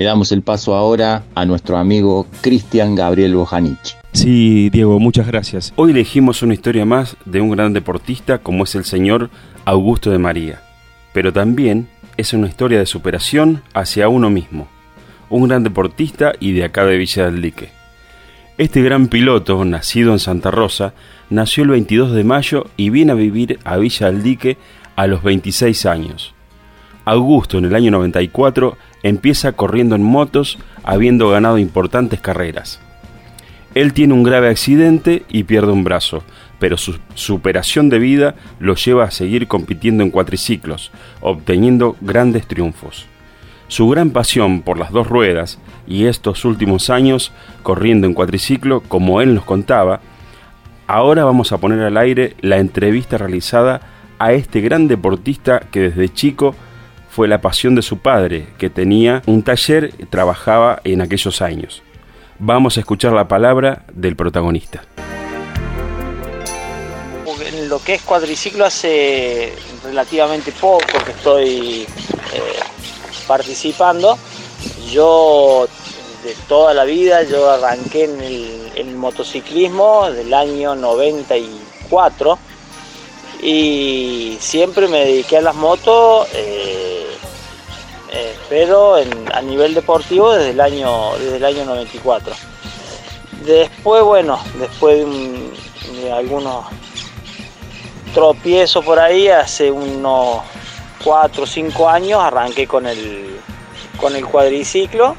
[0.00, 3.98] Le damos el paso ahora a nuestro amigo Cristian Gabriel Bojanich.
[4.12, 5.74] Sí, Diego, muchas gracias.
[5.76, 9.28] Hoy elegimos una historia más de un gran deportista como es el señor
[9.66, 10.62] Augusto de María,
[11.12, 11.86] pero también
[12.16, 14.68] es una historia de superación hacia uno mismo,
[15.28, 17.68] un gran deportista y de acá de Villa del Dique.
[18.56, 20.94] Este gran piloto, nacido en Santa Rosa,
[21.28, 24.56] nació el 22 de mayo y viene a vivir a Villa del Dique
[24.96, 26.32] a los 26 años.
[27.04, 32.80] Augusto en el año 94 empieza corriendo en motos habiendo ganado importantes carreras.
[33.74, 36.24] Él tiene un grave accidente y pierde un brazo,
[36.58, 43.06] pero su superación de vida lo lleva a seguir compitiendo en cuatriciclos, obteniendo grandes triunfos.
[43.68, 47.32] Su gran pasión por las dos ruedas y estos últimos años
[47.62, 50.00] corriendo en cuatriciclo, como él nos contaba,
[50.88, 53.80] ahora vamos a poner al aire la entrevista realizada
[54.18, 56.56] a este gran deportista que desde chico
[57.10, 61.82] fue la pasión de su padre, que tenía un taller y trabajaba en aquellos años.
[62.38, 64.82] Vamos a escuchar la palabra del protagonista
[67.70, 71.86] lo que es cuadriciclo hace relativamente poco que estoy
[72.32, 72.60] eh,
[73.28, 74.18] participando.
[74.90, 75.68] Yo
[76.24, 82.38] de toda la vida, yo arranqué en el, motociclismo del año 94
[83.42, 87.06] y siempre me dediqué a las motos, eh,
[88.12, 92.34] eh, pero a nivel deportivo desde el año, desde el año 94.
[93.44, 95.06] Después, bueno, después
[95.94, 96.66] de algunos
[98.12, 100.40] tropiezo por ahí hace unos
[101.04, 103.40] 4 o 5 años, arranqué con el,
[103.98, 105.16] con el cuadriciclo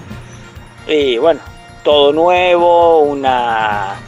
[0.87, 1.39] y bueno,
[1.83, 3.99] todo nuevo, una...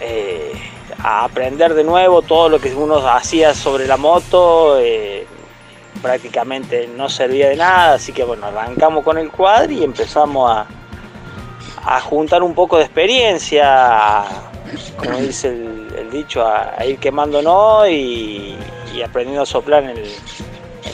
[0.00, 0.71] Eh,
[1.02, 5.26] a aprender de nuevo todo lo que uno hacía sobre la moto, eh,
[6.00, 10.66] prácticamente no servía de nada, así que bueno, arrancamos con el cuadro y empezamos a,
[11.84, 14.24] a juntar un poco de experiencia,
[14.96, 18.56] como dice el, dicho, a, ir quemándonos y,
[18.94, 20.12] y, aprendiendo a soplar en el,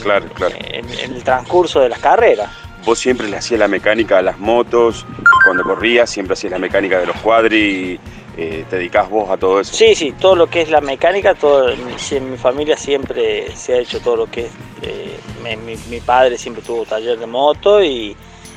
[0.01, 0.55] claro, claro.
[0.59, 2.49] En, el transcurso de las carreras.
[2.85, 5.05] Vos siempre le hacías la mecánica a las motos,
[5.45, 7.99] cuando corrías siempre hacías la mecánica de los cuadri,
[8.41, 9.73] eh, te dedicás vos a todo eso.
[9.73, 13.77] Sí, sí, todo lo que es la mecánica, todo, en mi familia siempre se ha
[13.79, 15.57] hecho todo lo que es, eh,
[15.89, 18.15] mi, padre siempre tuvo taller de moto y,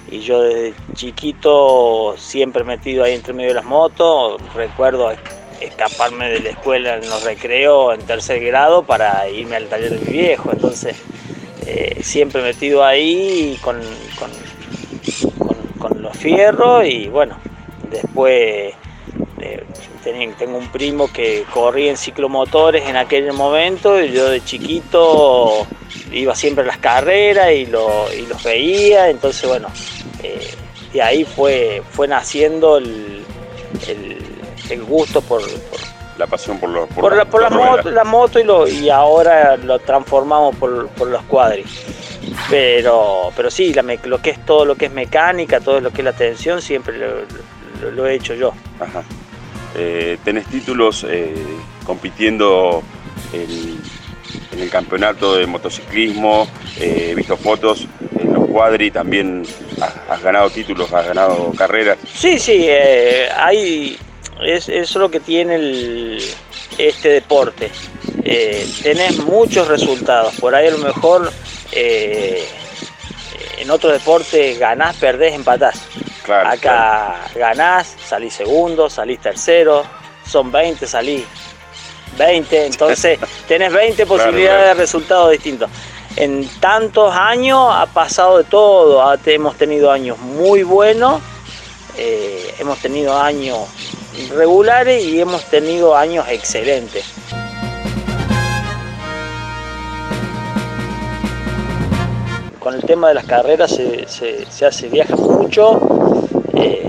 [0.08, 5.12] y yo desde chiquito siempre metido ahí entre medio de las motos, recuerdo
[5.60, 10.06] escaparme de la escuela en los recreos en tercer grado para irme al taller de
[10.06, 10.96] mi viejo, entonces
[11.66, 13.80] eh, siempre metido ahí con,
[14.18, 14.30] con,
[16.00, 17.36] los fierros y bueno,
[17.90, 18.74] después
[20.02, 25.66] tengo un primo que corría en ciclomotores en aquel momento y yo de chiquito
[26.12, 29.68] iba siempre a las carreras y, lo, y los veía, entonces bueno,
[30.22, 30.50] eh,
[30.92, 33.24] de ahí fue, fue naciendo el,
[33.88, 35.42] el, gusto por,
[36.18, 40.56] la pasión por, los, por, la, por la, moto, y, lo, y ahora lo transformamos
[40.56, 41.66] por, por los cuadris.
[42.48, 46.00] Pero, pero sí, la, lo que es todo lo que es mecánica, todo lo que
[46.00, 48.52] es la tensión, siempre lo, he hecho yo.
[48.80, 49.02] Ajá.
[49.74, 51.34] Eh, tenés títulos eh,
[51.84, 52.82] compitiendo
[53.32, 53.80] en,
[54.58, 56.46] el campeonato de motociclismo,
[56.78, 57.86] eh, he visto fotos
[58.18, 59.42] en los cuadri, también
[60.08, 61.98] has, ganado títulos, has ganado carreras.
[62.14, 63.98] Sí, sí, hay,
[64.44, 66.18] es, eso lo que tiene
[66.78, 67.70] este deporte.
[68.82, 71.32] tenés muchos resultados, por ahí a lo mejor
[71.72, 75.80] en otro deporte ganás, perdés, empatás.
[76.28, 79.84] Acá ganás, salís segundo, salís tercero,
[80.26, 81.24] son 20, salís
[82.16, 85.70] 20, entonces tenés 20 posibilidades de resultados distintos.
[86.16, 91.20] En tantos años ha pasado de todo, hemos tenido años muy buenos,
[91.96, 93.58] eh, hemos tenido años
[94.34, 97.04] regulares y hemos tenido años excelentes.
[102.62, 105.80] con el tema de las carreras se, se, hace, viaja mucho.
[106.62, 106.82] Eh,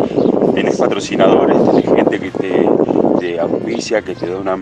[0.53, 1.57] ¿Tienes patrocinadores?
[1.71, 2.69] ¿Tienes gente que te,
[3.19, 4.57] te auspicia, que te da una,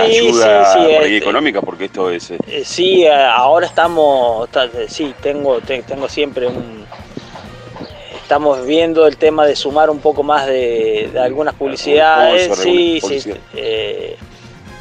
[0.00, 1.60] ayuda eh, económica?
[1.60, 2.30] Porque esto es...
[2.30, 4.48] Eh, sí, ahora estamos,
[4.88, 6.86] sí, tengo, tengo siempre un...
[8.22, 12.58] Estamos viendo el tema de sumar un poco más de, algunas publicidades.
[12.58, 13.32] Sí, sí.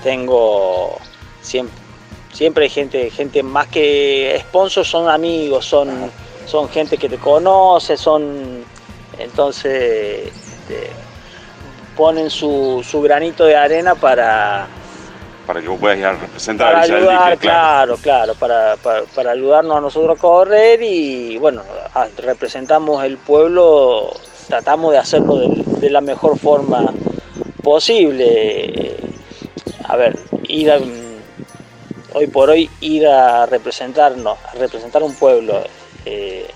[0.04, 0.98] tengo
[1.42, 1.88] siempre
[2.38, 5.90] siempre hay gente, gente más que sponsors, son amigos, son,
[6.46, 8.64] son gente que te conoce, son
[9.20, 10.90] entonces este,
[11.96, 14.68] ponen su, su, granito de arena para
[15.46, 19.82] para que vos puedas ir a representar para ayudar, claro, claro, para, para, ayudarnos a
[19.82, 21.64] nosotros a correr y bueno,
[22.18, 24.12] representamos el pueblo,
[24.50, 26.94] tratamos de hacerlo de, de la mejor forma
[27.64, 28.98] posible.
[29.86, 30.80] A ver, ir a,
[32.14, 35.62] hoy por hoy ir a representarnos, a representar un pueblo,
[36.06, 36.48] eh,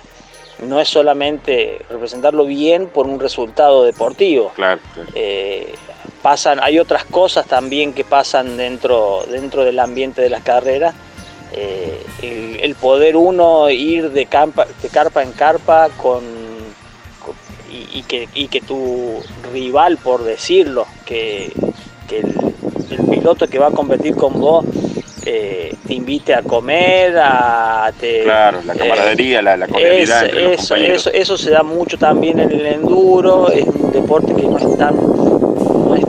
[0.61, 4.51] no es solamente representarlo bien por un resultado deportivo.
[5.15, 5.73] Eh,
[6.21, 10.93] pasan, hay otras cosas también que pasan dentro, dentro del ambiente de las carreras.
[11.53, 16.23] Eh, el, poder uno ir de, campa, de carpa en carpa con,
[17.69, 19.21] y, que, que, tu
[19.51, 21.51] rival, por decirlo, que,
[22.09, 24.65] el piloto que va a competir con vos
[25.25, 31.37] eh, te invite a comer, a te, claro, la camaradería, la, la eso, eso, eso,
[31.37, 35.95] se da mucho también en el enduro, es un deporte que no es tan, no
[35.95, 36.05] es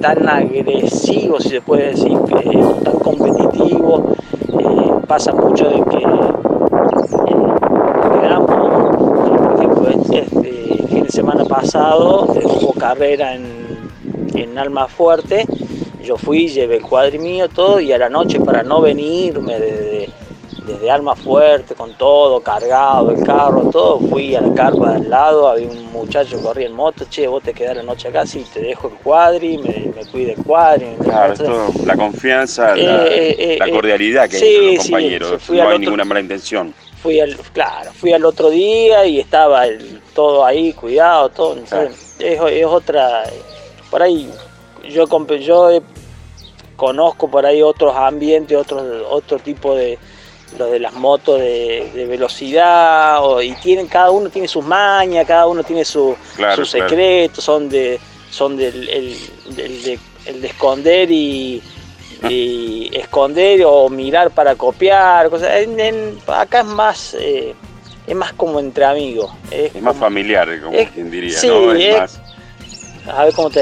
[0.00, 4.16] tan agresivo, si se puede decir, no tan competitivo,
[4.58, 6.04] eh, pasa mucho de que
[8.46, 13.46] por ejemplo, este, este, fin de semana pasado hubo carrera en,
[14.34, 15.46] en Alma Fuerte
[16.04, 20.08] yo fui, llevé el cuadri mío, todo, y a la noche para no venirme desde,
[20.66, 25.10] desde Alma Fuerte, con todo cargado, el carro, todo, fui a la carpa de al
[25.10, 28.26] lado, había un muchacho que corría en moto, che, vos te quedás la noche acá,
[28.26, 30.86] sí, te dejo el cuadri, me, me cuida el cuadri.
[31.02, 31.34] Claro,
[31.84, 36.20] la confianza, la, eh, eh, cordialidad que hay entre los compañeros, no hay ninguna mala
[36.20, 36.74] intención.
[37.02, 42.16] Fui al, claro, fui al otro día y estaba el, todo ahí, cuidado, todo, es,
[42.18, 43.24] es otra,
[43.90, 44.30] por ahí
[44.88, 45.06] yo,
[45.38, 45.82] yo
[46.76, 49.98] conozco por ahí otros ambientes, otros, otro tipo de,
[50.58, 55.62] lo de las motos de, velocidad, y tienen, cada uno tiene sus mañas, cada uno
[55.62, 56.16] tiene su,
[56.54, 57.98] sus secretos, son de
[58.30, 59.16] son del el,
[59.54, 59.98] de,
[60.42, 61.62] esconder y,
[62.92, 65.50] esconder o mirar para copiar, cosas.
[66.26, 67.54] acá es más eh,
[68.06, 69.30] es más como entre amigos.
[69.50, 71.72] Es, más familiar, como quien diría, ¿no?
[71.72, 72.20] Es, más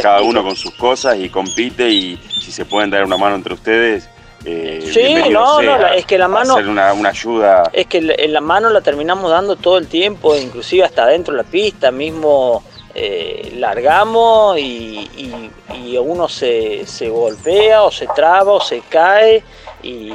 [0.02, 3.54] cada uno con sus cosas y compite y si se pueden dar una mano entre
[3.54, 4.08] ustedes.
[4.44, 6.54] Eh, sí, no, no, es que la mano.
[6.54, 7.70] Hacer una, ayuda.
[7.72, 11.48] Es que la, mano la terminamos dando todo el tiempo, inclusive hasta dentro de la
[11.48, 12.64] pista, mismo
[12.94, 15.08] eh, largamos y,
[15.74, 19.44] y, uno se, se, golpea o se traba o se cae
[19.82, 20.12] y,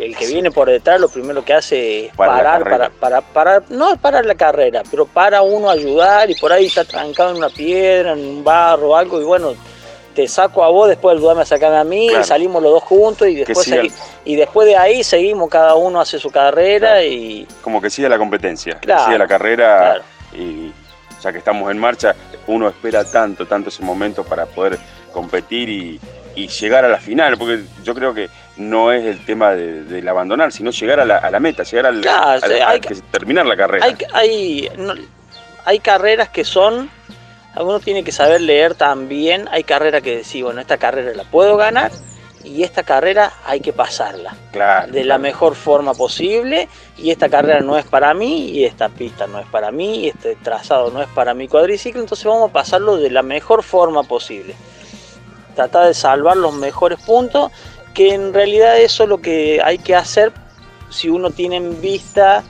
[0.00, 3.92] el que viene por detrás lo primero que hace es parar para, para, para, no
[3.92, 7.48] es parar la carrera, pero para uno ayudar y por ahí está trancado en una
[7.48, 9.54] piedra, en un barro o algo y bueno,
[10.14, 13.28] te saco a vos, después ayúdame a sacarme a mí, y salimos los dos juntos
[13.28, 13.70] y después,
[14.24, 17.46] y después de ahí seguimos, cada uno hace su carrera y...
[17.62, 20.02] Como que sigue la competencia, sigue la carrera
[20.32, 20.72] y
[21.20, 22.14] ya que estamos en marcha,
[22.46, 24.78] uno espera tanto, tanto ese momento para poder
[25.12, 26.00] competir y,
[26.34, 30.70] llegar a la final, porque yo creo que no es el tema del abandonar, sino
[30.70, 32.38] llegar a la, meta, llegar al, a,
[33.10, 33.86] terminar la carrera.
[34.12, 34.68] Hay,
[35.64, 36.90] hay carreras que son,
[37.56, 41.56] uno tiene que saber leer también, hay carreras que decir, bueno, esta carrera la puedo
[41.56, 41.90] ganar
[42.44, 44.92] y esta carrera hay que pasarla Claro.
[44.92, 46.68] de la mejor forma posible
[46.98, 50.08] y esta carrera no es para mí y esta pista no es para mí y
[50.08, 54.02] este trazado no es para mi cuadriciclo, entonces vamos a pasarlo de la mejor forma
[54.02, 54.54] posible.
[55.54, 57.50] Tratar de salvar los mejores puntos,
[57.94, 60.32] que en realidad eso es lo que hay que hacer
[60.90, 62.42] si uno tiene en vista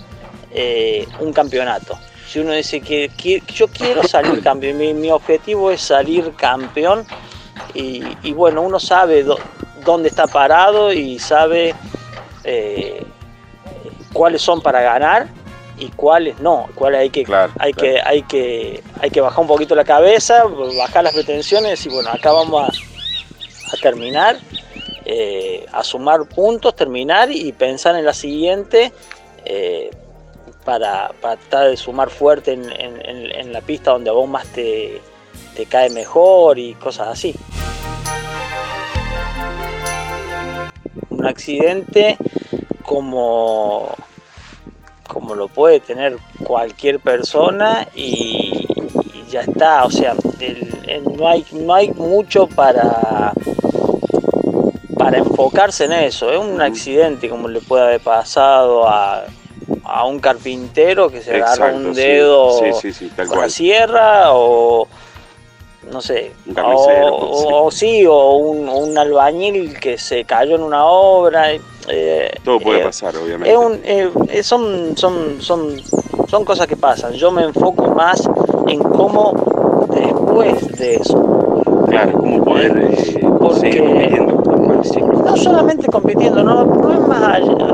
[0.53, 1.99] eh, un campeonato.
[2.27, 7.07] Si uno dice que, que yo quiero salir campeón, mi, mi objetivo es salir campeón
[7.75, 9.39] y, y bueno, uno sabe dó-
[9.85, 11.75] dónde está parado y sabe
[12.45, 13.05] eh,
[14.13, 15.29] cuáles son para ganar
[15.79, 17.95] y cuáles no, cuáles hay que, Claro, hay, claro.
[17.95, 20.45] que, hay, que, hay que bajar un poquito la cabeza,
[20.79, 22.73] bajar las pretensiones y bueno, acá vamos a,
[23.73, 24.37] a terminar,
[25.05, 28.93] eh, a sumar puntos, terminar y pensar en la siguiente
[29.45, 29.91] eh,
[30.65, 35.01] para, para tratar de sumar fuerte en, en- la pista donde a vos más te,
[35.55, 37.35] te cae mejor y cosas así.
[41.11, 42.17] Un accidente
[42.83, 43.95] como,
[45.07, 48.67] como lo puede tener cualquier persona y,
[49.15, 50.74] y ya está, o sea, el-
[51.17, 53.33] no, hay, no hay mucho para,
[54.99, 59.25] para enfocarse en eso, es un accidente como le puede haber pasado a,
[59.85, 64.87] a un carpintero que se agarra Exacto, un dedo Sí, sí, con la sierra o
[65.91, 67.45] no sé, Un carnicero, o, sí.
[67.51, 71.53] o- o sí, o un, un albañil que se cayó en una obra.
[71.89, 73.51] eh, Todo puede eh, pasar, obviamente.
[73.51, 75.77] es un- eh, son, son, son,
[76.27, 77.13] son cosas que pasan.
[77.13, 78.27] Yo me enfoco más
[78.67, 79.33] en cómo
[80.43, 81.63] después de eso.
[81.89, 85.13] Claro, cómo poder eh, Porque- seguir compitiendo.
[85.25, 87.21] No solamente compitiendo, no, no es más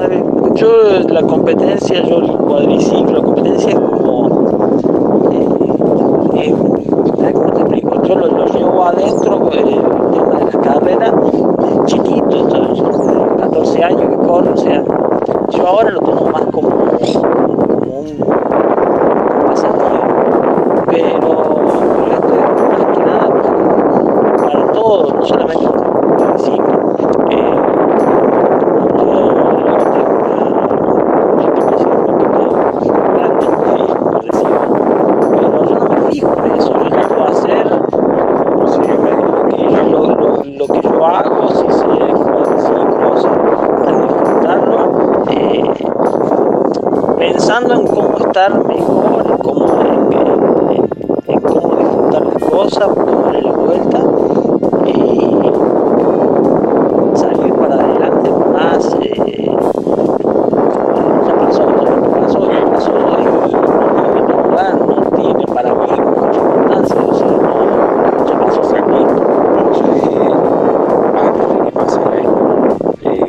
[0.08, 0.22] ver,
[0.54, 0.68] Yo
[1.08, 4.28] la competencia, yo el cuadriciclo, la competencia es como...
[5.32, 6.54] eh, es-
[7.32, 8.02] ¿cómo te explico?
[8.02, 13.84] Yo lo, lo llevo adentro, eh, el tema de las carreras, eh, chiquito, de 14
[13.84, 14.82] años que corro, o sea,
[15.50, 18.16] yo ahora lo tomo más como, como un
[19.46, 20.06] pasatiempo.
[20.86, 21.28] Pero
[22.10, 23.28] esto es más que nada
[24.98, 25.70] no solamente
[43.60, 45.62] disfrutarlo, eh,
[47.18, 50.88] pensando en cómo estar mejor, en cómo, en- en-
[51.26, 53.98] en cómo disfrutar las cosas, darle la vuelta
[54.86, 55.52] y
[57.18, 58.96] salir para adelante más.
[59.02, 59.56] eh,
[61.26, 64.94] ya pasó, ya lo que pasó, ya pasó y no me va a jugar, no
[65.16, 69.04] tiene para mí mucha importancia, o sea, no, ya pasó por mí.
[69.54, 70.32] Vos, eh,
[71.20, 72.00] antes de que pase,
[73.02, 73.26] eh, eh,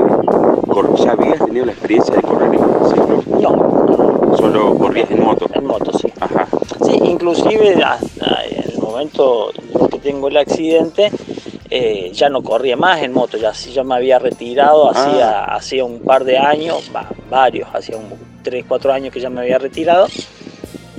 [0.70, 3.22] cor- ¿ya habías tenido la experiencia de correr en cuadriciclo?
[3.40, 3.98] No, no,
[4.28, 5.46] no, Solo corrías en moto.
[5.54, 6.08] en moto sí.
[6.20, 6.48] Ajá.
[6.84, 7.00] Sí,
[7.32, 11.12] inclusive hasta en el momento en que tengo el accidente,
[11.70, 16.00] eh, ya no corría más en moto, ya, ya me había retirado hacía, hacía un
[16.00, 18.10] par de años, va, varios, hacía un
[18.44, 20.08] 3, 4 años que ya me había retirado.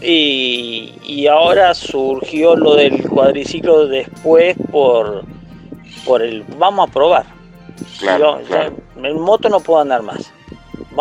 [0.00, 5.24] Y, y ahora surgió lo del cuadriciclo después por,
[6.04, 7.26] por el vamos a probar.
[8.00, 8.76] Claro, Yo, claro.
[9.00, 10.21] ya en moto no puedo andar más.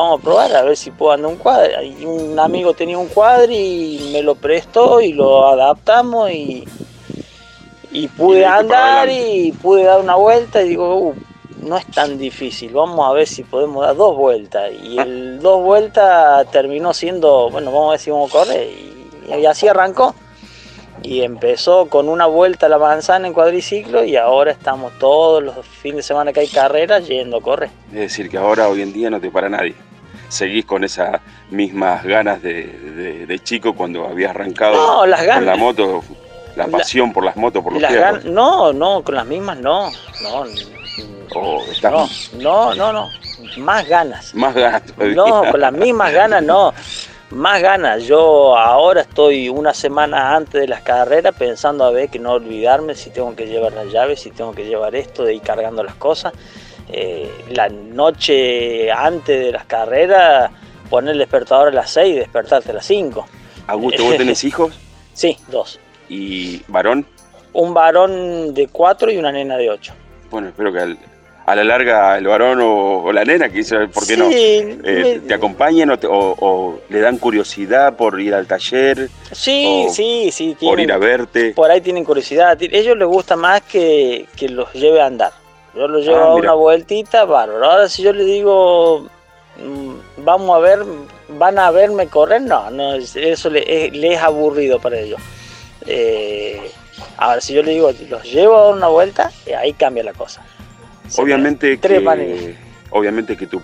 [0.02, 1.80] Vamos a probar a ver si puedo andar un cuadro.
[1.84, 6.64] Y un amigo tenía un cuadro y me lo prestó y lo adaptamos y,
[7.92, 11.14] y pude Y andar y pude dar una vuelta y digo, "Uh,
[11.62, 14.72] no es tan difícil, vamos a ver si podemos dar dos vueltas.
[14.84, 15.04] Y Ah.
[15.04, 18.68] el dos vueltas terminó siendo, bueno, vamos a ver si vamos a correr.
[19.30, 20.16] Y, y así arrancó.
[21.04, 25.64] Y empezó con una vuelta a la manzana en cuadriciclo y ahora estamos todos los
[25.66, 27.70] fines de semana que hay carreras yendo a correr.
[27.94, 29.76] Es decir, que ahora hoy en día no te para nadie.
[30.32, 31.20] Seguís con esas
[31.50, 36.02] mismas ganas de, de- de chico cuando habías arrancado No, las con la moto,
[36.56, 39.92] la La- pasión por las motos, por los Las no, no, con las mismas no.
[40.24, 40.46] No,
[41.84, 42.08] no,
[42.40, 43.10] no, no, no.
[43.58, 44.34] Más ganas.
[44.34, 45.16] más ganas todavía.
[45.16, 46.74] No, con las mismas ganas no.
[47.32, 48.04] Más ganas.
[48.04, 52.96] Yo ahora estoy una semana antes de las carreras pensando a ver que no olvidarme
[52.96, 55.96] si tengo que llevar las llaves, si tengo que llevar esto, de ir cargando las
[55.96, 56.34] cosas.
[56.92, 60.52] Eh, la noche antes de las carreras,
[60.90, 63.26] poner el despertador a las 6 y despertarte a las 5.
[63.68, 64.78] Augusto, ¿vos tenés hijos?
[65.14, 65.80] Sí, dos.
[66.10, 67.06] ¿Y varón?
[67.54, 69.94] Un varón de 4 y una nena de 8.
[70.30, 70.98] Bueno, espero que al,
[71.46, 73.64] a la larga el varón o, la nena, que
[73.94, 74.30] ¿por qué no?
[74.32, 79.10] Eh, ¿Te acompañan o, le dan curiosidad por ir al taller?
[79.32, 80.56] Sí, sí, sí.
[80.60, 81.54] por ir a verte.
[81.54, 82.52] Por ahí tienen curiosidad.
[82.52, 85.41] A ellos les gusta más que, que los lleve a andar.
[85.74, 87.66] Yo los llevo ah, a una vueltita, bárbaro.
[87.66, 89.08] Ahora si yo le digo,
[89.58, 90.80] mm, vamos a ver,
[91.30, 95.22] van a verme correr, no, no eso le, es, aburrido para ellos.
[95.88, 96.72] Eh,
[97.18, 100.14] ahora si yo le digo, los llevo a dar una vuelta, eh, ahí cambia la
[100.14, 100.44] cosa.
[101.18, 102.56] obviamente que,
[102.90, 103.62] obviamente que tu,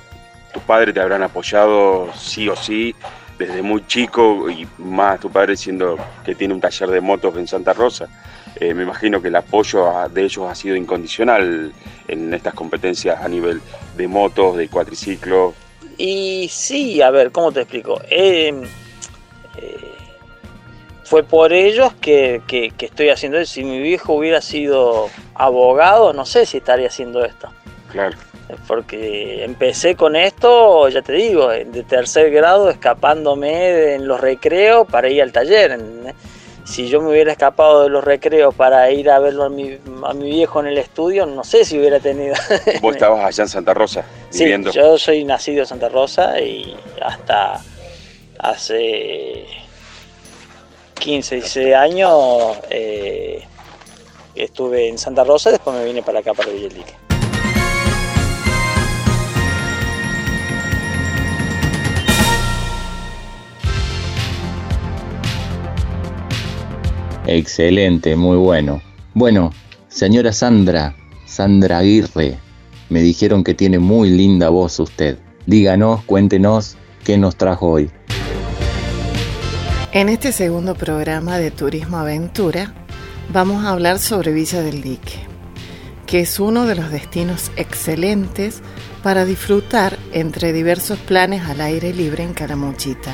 [0.53, 2.95] tu padre te habrán apoyado sí o sí
[3.38, 7.47] desde muy chico y más tu padre siendo que tiene un taller de motos en
[7.47, 8.08] Santa Rosa.
[8.56, 11.74] Eh, me imagino que el apoyo de ellos ha sido incondicional
[12.08, 13.62] en estas competencias a nivel
[13.95, 15.54] de motos, de cuatriciclo.
[15.98, 18.02] Y sí, a ver, ¿cómo te explico?
[18.10, 18.54] Eh,
[19.58, 19.78] eh,
[21.04, 22.41] fue por ellos que,
[22.80, 23.54] estoy haciendo eso.
[23.54, 27.50] Si mi viejo hubiera sido abogado, no sé si estaría haciendo esto.
[27.91, 28.18] Claro.
[28.68, 35.10] Porque empecé con esto, ya te digo, de tercer grado, escapándome en los recreos para
[35.10, 35.78] ir al taller
[36.68, 40.13] si yo me hubiera escapado de los recreos para ir a verlo a mi, a
[40.13, 42.36] mi viejo en el estudio, no sé si hubiera tenido.
[42.82, 44.03] ¿Vos estabas allá en Santa Rosa?
[44.30, 47.61] Sí, yo soy nacido en Santa Rosa y hasta
[48.38, 49.45] hace
[50.99, 53.43] 15, 16 años eh,
[54.36, 57.07] estuve en Santa Rosa, después me vine para acá, para Villelique.
[67.28, 68.82] Excelente, muy bueno.
[69.13, 69.51] Bueno,
[69.89, 72.38] señora Sandra, Sandra Aguirre,
[72.89, 75.17] me dijeron que tiene muy linda voz usted.
[75.45, 77.91] Díganos, cuéntenos qué nos trajo hoy.
[79.91, 82.73] En este segundo programa de Turismo Aventura
[83.34, 85.19] vamos a hablar sobre Villa del Dique,
[86.05, 88.61] que es uno de los destinos excelentes
[89.03, 93.13] para disfrutar entre diversos planes al aire libre en Caramuchita.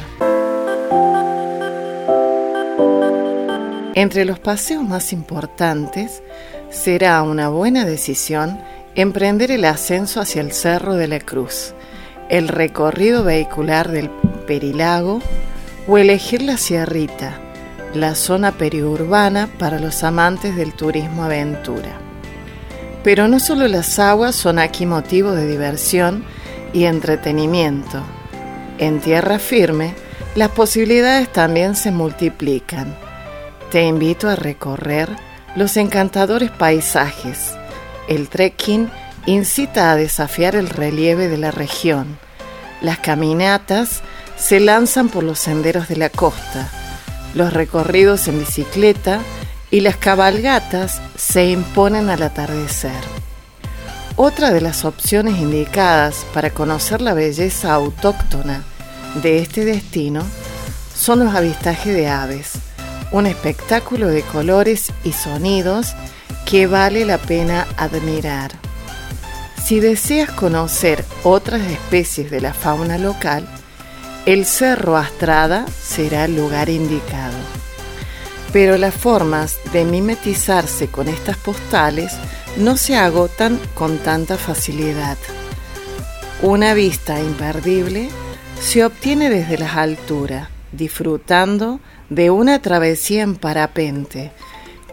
[3.96, 6.24] Entre los paseos más importantes
[6.72, 8.60] será una buena decisión
[8.96, 11.76] emprender el ascenso hacia el Cerro de la Cruz,
[12.28, 14.10] el recorrido vehicular del
[14.48, 15.22] Perilago
[15.88, 17.40] o elegir la Sierrita,
[17.94, 22.00] la zona periurbana para los amantes del turismo aventura.
[23.04, 26.26] Pero no solo las aguas son aquí motivo de diversión
[26.74, 28.02] y entretenimiento.
[28.80, 29.94] En tierra firme,
[30.34, 33.03] las posibilidades también se multiplican
[33.74, 35.10] te invito a recorrer
[35.56, 37.56] los encantadores paisajes.
[38.08, 38.88] El trekking
[39.26, 42.20] incita a desafiar el relieve de la región.
[42.82, 44.02] Las caminatas
[44.38, 46.70] se lanzan por los senderos de la costa.
[47.34, 49.22] Los recorridos en bicicleta
[49.72, 53.02] y las cabalgatas se imponen al atardecer.
[54.18, 58.62] Otra de las opciones indicadas para conocer la belleza autóctona
[59.24, 60.24] de este destino
[60.96, 62.52] son los avistajes de aves
[63.14, 65.94] un espectáculo de colores y sonidos
[66.46, 68.52] que vale la pena admirar.
[69.64, 73.48] Si deseas conocer otras especies de la fauna local,
[74.26, 77.38] el Cerro Astrada será el lugar indicado.
[78.52, 82.14] Pero las formas de mimetizarse con estas postales
[82.58, 85.18] no se agotan con tanta facilidad.
[86.42, 88.10] Una vista imperdible
[88.60, 91.80] se obtiene desde las alturas, disfrutando
[92.14, 94.32] de una travesía en parapente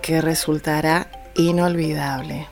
[0.00, 2.48] que resultará inolvidable.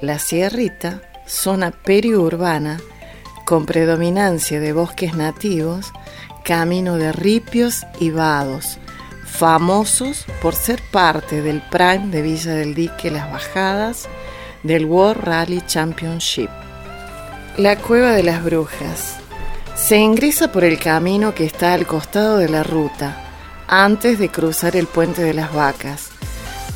[0.00, 2.80] La Sierrita, zona periurbana
[3.44, 5.92] con predominancia de bosques nativos,
[6.44, 8.78] camino de ripios y vados,
[9.24, 14.08] famosos por ser parte del Prime de Villa del Dique Las Bajadas
[14.64, 16.50] del World Rally Championship.
[17.56, 19.18] La Cueva de las Brujas.
[19.76, 23.25] Se ingresa por el camino que está al costado de la ruta,
[23.68, 26.08] antes de cruzar el puente de las vacas.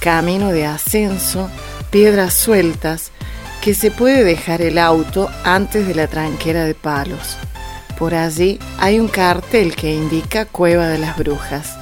[0.01, 1.51] Camino de ascenso,
[1.91, 3.11] piedras sueltas,
[3.61, 7.37] que se puede dejar el auto antes de la tranquera de palos.
[7.99, 11.77] Por allí hay un cartel que indica Cueva de las Brujas.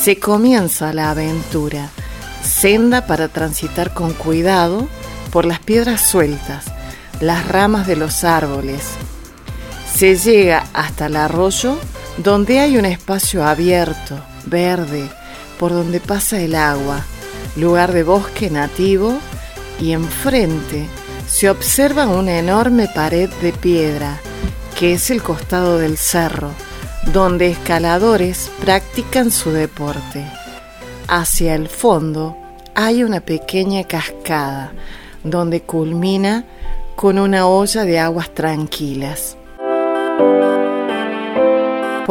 [0.00, 1.90] Se comienza la aventura,
[2.42, 4.88] senda para transitar con cuidado
[5.30, 6.64] por las piedras sueltas,
[7.20, 8.82] las ramas de los árboles.
[9.94, 11.76] Se llega hasta el arroyo
[12.16, 15.08] donde hay un espacio abierto, verde,
[15.58, 17.04] por donde pasa el agua,
[17.56, 19.18] lugar de bosque nativo,
[19.80, 20.88] y enfrente
[21.26, 24.20] se observa una enorme pared de piedra,
[24.78, 26.50] que es el costado del cerro,
[27.12, 30.24] donde escaladores practican su deporte.
[31.08, 32.36] Hacia el fondo
[32.74, 34.72] hay una pequeña cascada,
[35.24, 36.44] donde culmina
[36.96, 39.36] con una olla de aguas tranquilas.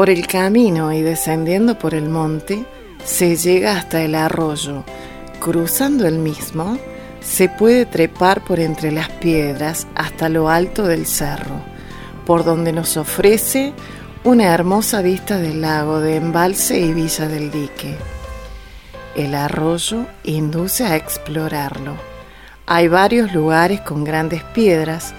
[0.02, 2.66] Por el camino y descendiendo por el monte,
[3.06, 4.84] se llega hasta el arroyo.
[5.40, 6.80] Cruzando el mismo,
[7.20, 11.62] se puede trepar por entre las piedras hasta lo alto del cerro,
[12.26, 13.74] por donde nos ofrece
[14.24, 17.96] una hermosa vista del lago de Embalse y Villa del Dique.
[19.16, 21.96] El arroyo induce a explorarlo.
[22.66, 25.14] Hay varios lugares con grandes piedras,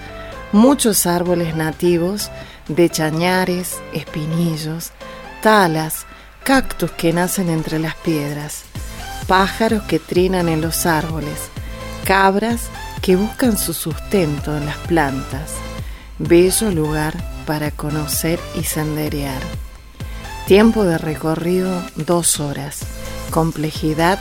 [0.51, 2.29] muchos árboles nativos
[2.67, 4.91] de chañares, espinillos,
[5.41, 6.05] talas,
[6.43, 8.63] cactus que nacen entre las piedras,
[9.27, 11.49] pájaros que trinan en los árboles,
[12.05, 12.69] cabras
[13.01, 15.51] que buscan su sustento en las plantas.
[16.19, 19.41] Bello lugar para conocer y senderear.
[20.47, 22.81] Tiempo de recorrido dos horas.
[23.29, 24.19] Complejidad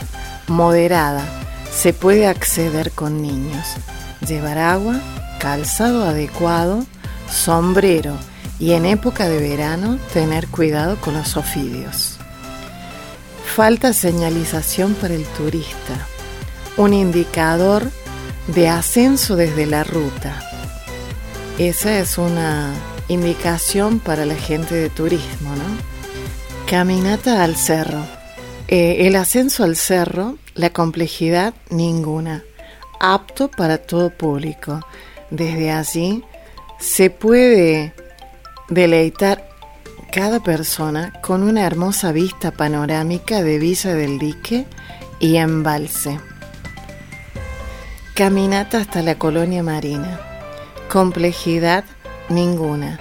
[0.49, 1.25] moderada.
[1.73, 3.67] Se puede acceder con niños.
[4.27, 5.01] Llevar agua,
[5.39, 6.85] calzado adecuado,
[7.29, 8.17] sombrero
[8.63, 12.17] y en época de verano tener cuidado con los ofidios.
[13.45, 16.07] Falta señalización para el turista.
[16.77, 17.91] Un indicador
[18.47, 20.41] de ascenso desde la ruta.
[21.59, 22.73] Esa es una
[23.09, 26.71] indicación para la gente de turismo, ¿no?
[26.71, 28.07] Caminata al cerro.
[28.69, 32.45] Eh, el ascenso al cerro, la complejidad ninguna,
[33.01, 34.87] apto para todo público.
[35.31, 36.23] Desde allí
[36.79, 37.93] se puede
[38.75, 39.49] deleitar
[40.11, 44.67] cada persona con una hermosa vista panorámica de Villa del Dique
[45.21, 46.21] y embalse.
[48.15, 50.21] Caminata hasta la colonia marina.
[50.91, 51.85] Complejidad
[52.29, 53.01] ninguna.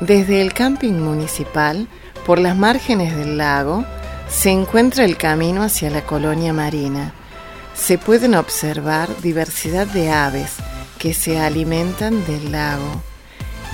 [0.00, 1.88] Desde el camping municipal,
[2.24, 3.84] por las márgenes del lago,
[4.28, 7.12] se encuentra el camino hacia la colonia marina.
[7.74, 10.52] Se pueden observar diversidad de aves
[10.98, 13.02] que se alimentan del lago.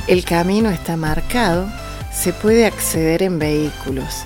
[0.06, 1.66] El camino está marcado,
[2.12, 4.24] se puede acceder en vehículos.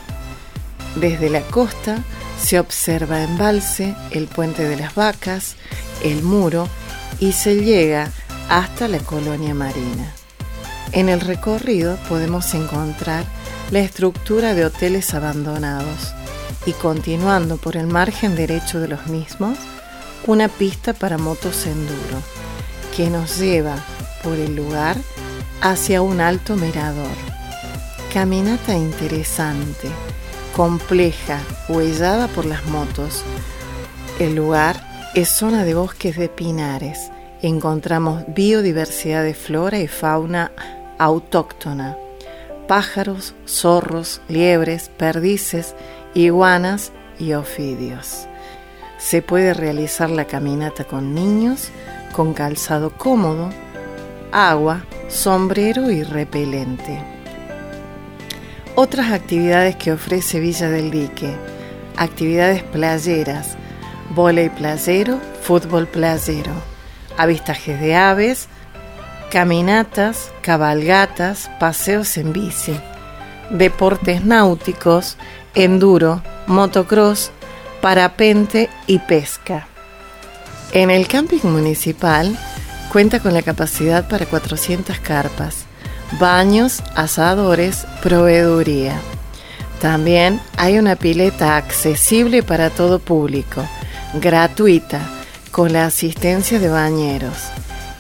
[0.97, 1.99] Desde la costa
[2.43, 5.55] se observa embalse, el puente de las vacas,
[6.03, 6.69] el muro
[7.21, 8.11] y se llega
[8.49, 10.13] hasta la colonia marina.
[10.91, 13.25] En el recorrido podemos encontrar
[13.71, 16.13] la estructura de hoteles abandonados
[16.67, 19.59] y continuando por el margen derecho de los mismos,
[20.27, 22.23] una pista para motos enduro
[22.97, 23.77] que nos lleva
[24.25, 24.97] por el lugar
[25.61, 27.17] hacia un alto mirador.
[28.13, 29.89] Caminata interesante,
[30.55, 33.23] compleja, huellada por las motos.
[34.19, 37.11] El lugar es zona de bosques de pinares.
[37.43, 40.53] Encontramos biodiversidad de flora y fauna
[40.99, 41.97] autóctona,
[42.67, 45.75] pájaros, zorros, liebres, perdices,
[46.15, 48.27] iguanas y ofidios.
[48.99, 51.69] Se puede realizar la caminata con niños,
[52.13, 53.51] con calzado cómodo,
[54.33, 57.03] agua, sombrero y repelente.
[58.75, 61.35] Otras actividades que ofrece Villa del Dique,
[61.97, 63.57] actividades playeras,
[64.15, 66.53] volei playero, fútbol playero,
[67.17, 68.49] avistajes de aves,
[69.31, 72.79] caminatas, cabalgatas, paseos en bici,
[73.51, 75.17] deportes náuticos,
[75.55, 77.33] enduro, motocross,
[77.81, 79.67] parapente y pesca.
[80.73, 82.39] En el camping municipal
[82.93, 85.67] cuenta con la capacidad para 400 carpas,
[86.19, 88.99] baños, asadores, proveeduría.
[89.81, 93.65] También hay una pileta accesible para todo público,
[94.15, 95.01] gratuita,
[95.51, 97.37] con la asistencia de bañeros.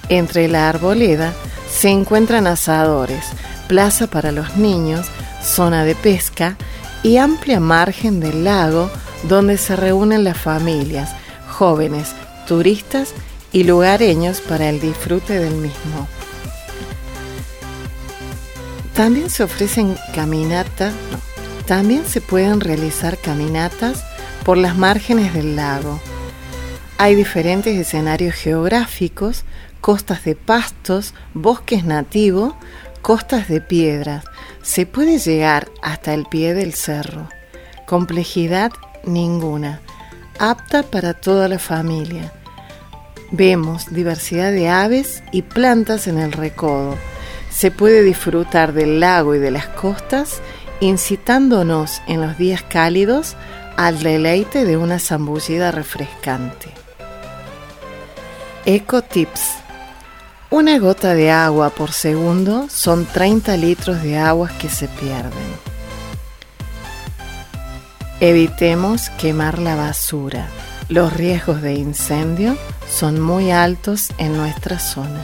[0.09, 1.32] Entre la arboleda
[1.70, 3.24] se encuentran asadores,
[3.68, 5.07] plaza para los niños,
[5.43, 6.57] zona de pesca
[7.03, 8.91] y amplia margen del lago
[9.24, 11.11] donde se reúnen las familias,
[11.49, 12.14] jóvenes,
[12.47, 16.09] turistas y lugareños para el disfrute del mismo.
[18.94, 20.92] También se ofrecen caminatas,
[21.66, 24.05] también se pueden realizar caminatas
[24.44, 26.01] por las márgenes del lago.
[26.99, 29.44] Hay diferentes escenarios geográficos
[29.80, 32.55] costas de pastos, bosques nativos,
[33.03, 34.24] costas de piedras.
[34.62, 37.28] Se puede llegar hasta el pie del cerro.
[37.86, 38.72] Complejidad
[39.05, 39.80] ninguna.
[40.38, 42.32] Apta para toda la familia.
[43.31, 46.97] Vemos diversidad de aves y plantas en el recodo.
[47.51, 50.41] Se puede disfrutar del lago y de las costas,
[50.81, 53.37] incitándonos en los días cálidos
[53.76, 56.70] al deleite de una zambullida refrescante.
[58.64, 59.59] Eco Tips
[60.51, 65.31] una gota de agua por segundo son 30 litros de aguas que se pierden.
[68.20, 70.49] Evitemos quemar la basura.
[70.91, 72.57] Los riesgos de incendio
[72.89, 75.20] son muy altos en nuestra zona.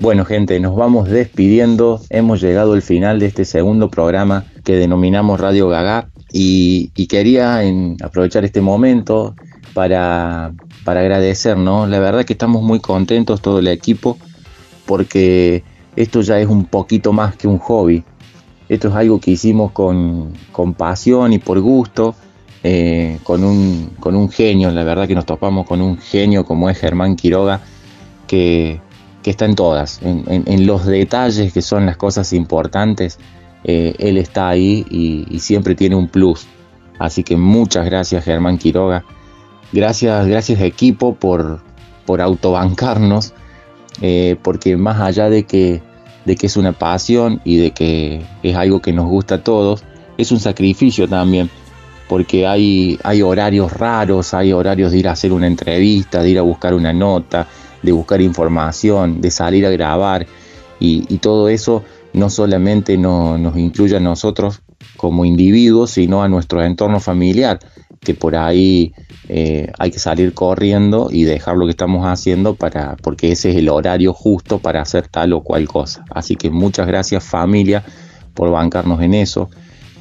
[0.00, 2.00] Bueno gente, nos vamos despidiendo.
[2.08, 7.60] Hemos llegado al final de este segundo programa que denominamos Radio Gaga y, quería
[8.02, 9.34] aprovechar este momento
[9.74, 10.54] para
[10.88, 11.86] para agradecer, ¿no?
[11.86, 14.16] La verdad que estamos muy contentos todo el equipo
[14.86, 15.62] porque
[15.96, 18.04] esto ya es un poquito más que un hobby.
[18.70, 22.14] Esto es algo que hicimos con, con pasión y por gusto,
[22.62, 26.70] eh, con, un, con un genio, la verdad que nos topamos con un genio como
[26.70, 27.60] es Germán Quiroga,
[28.26, 28.80] que,
[29.22, 33.18] que está en todas, en, los detalles que son las cosas importantes,
[33.62, 36.46] eh, él está ahí y, siempre tiene un plus.
[36.98, 39.04] Así que muchas gracias Germán Quiroga,
[39.72, 41.60] gracias, gracias equipo por,
[42.06, 43.32] por autobancarnos,
[44.00, 45.82] eh, porque más allá de que
[46.28, 49.82] de que es una pasión y de que es algo que nos gusta a todos,
[50.18, 51.48] es un sacrificio también,
[52.06, 56.38] porque hay, hay horarios raros, hay horarios de ir a hacer una entrevista, de ir
[56.38, 57.46] a buscar una nota,
[57.82, 60.26] de buscar información, de salir a grabar,
[60.80, 64.60] y, todo eso no solamente nos incluye a nosotros
[64.98, 67.58] como individuos, sino a nuestro entorno familiar,
[68.00, 68.92] que por ahí
[69.28, 73.56] eh, hay que salir corriendo y dejar lo que estamos haciendo para, porque ese es
[73.56, 76.04] el horario justo para hacer tal o cual cosa.
[76.10, 77.84] Así que muchas gracias familia
[78.34, 79.50] por bancarnos en eso.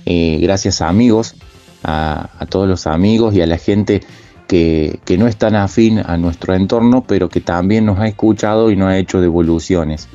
[0.05, 1.35] Eh, gracias amigos,
[1.83, 4.01] a, todos los amigos y a la gente
[4.47, 8.71] que, que, no es tan afín a nuestro entorno, pero que también nos ha escuchado
[8.71, 10.07] y nos ha hecho devoluciones.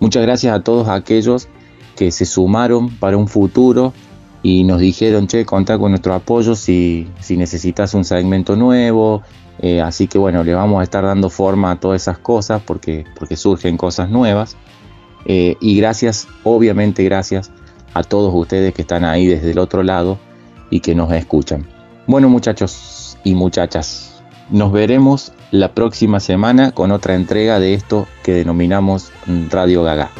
[0.00, 1.48] Muchas gracias a todos aquellos
[1.94, 3.92] que se sumaron para un futuro
[4.42, 9.22] y nos dijeron, che, contá con nuestro apoyo si, si necesitas un segmento nuevo.
[9.58, 13.04] Eh, así que bueno, le vamos a estar dando forma a todas esas cosas porque,
[13.16, 14.56] porque surgen cosas nuevas.
[15.24, 17.52] Eh, y gracias, obviamente gracias
[17.94, 20.18] a todos ustedes que están ahí desde el otro lado
[20.70, 21.66] y que nos escuchan.
[22.06, 28.32] Bueno muchachos y muchachas, nos veremos la próxima semana con otra entrega de esto que
[28.32, 29.12] denominamos
[29.50, 30.10] Radio Gaga.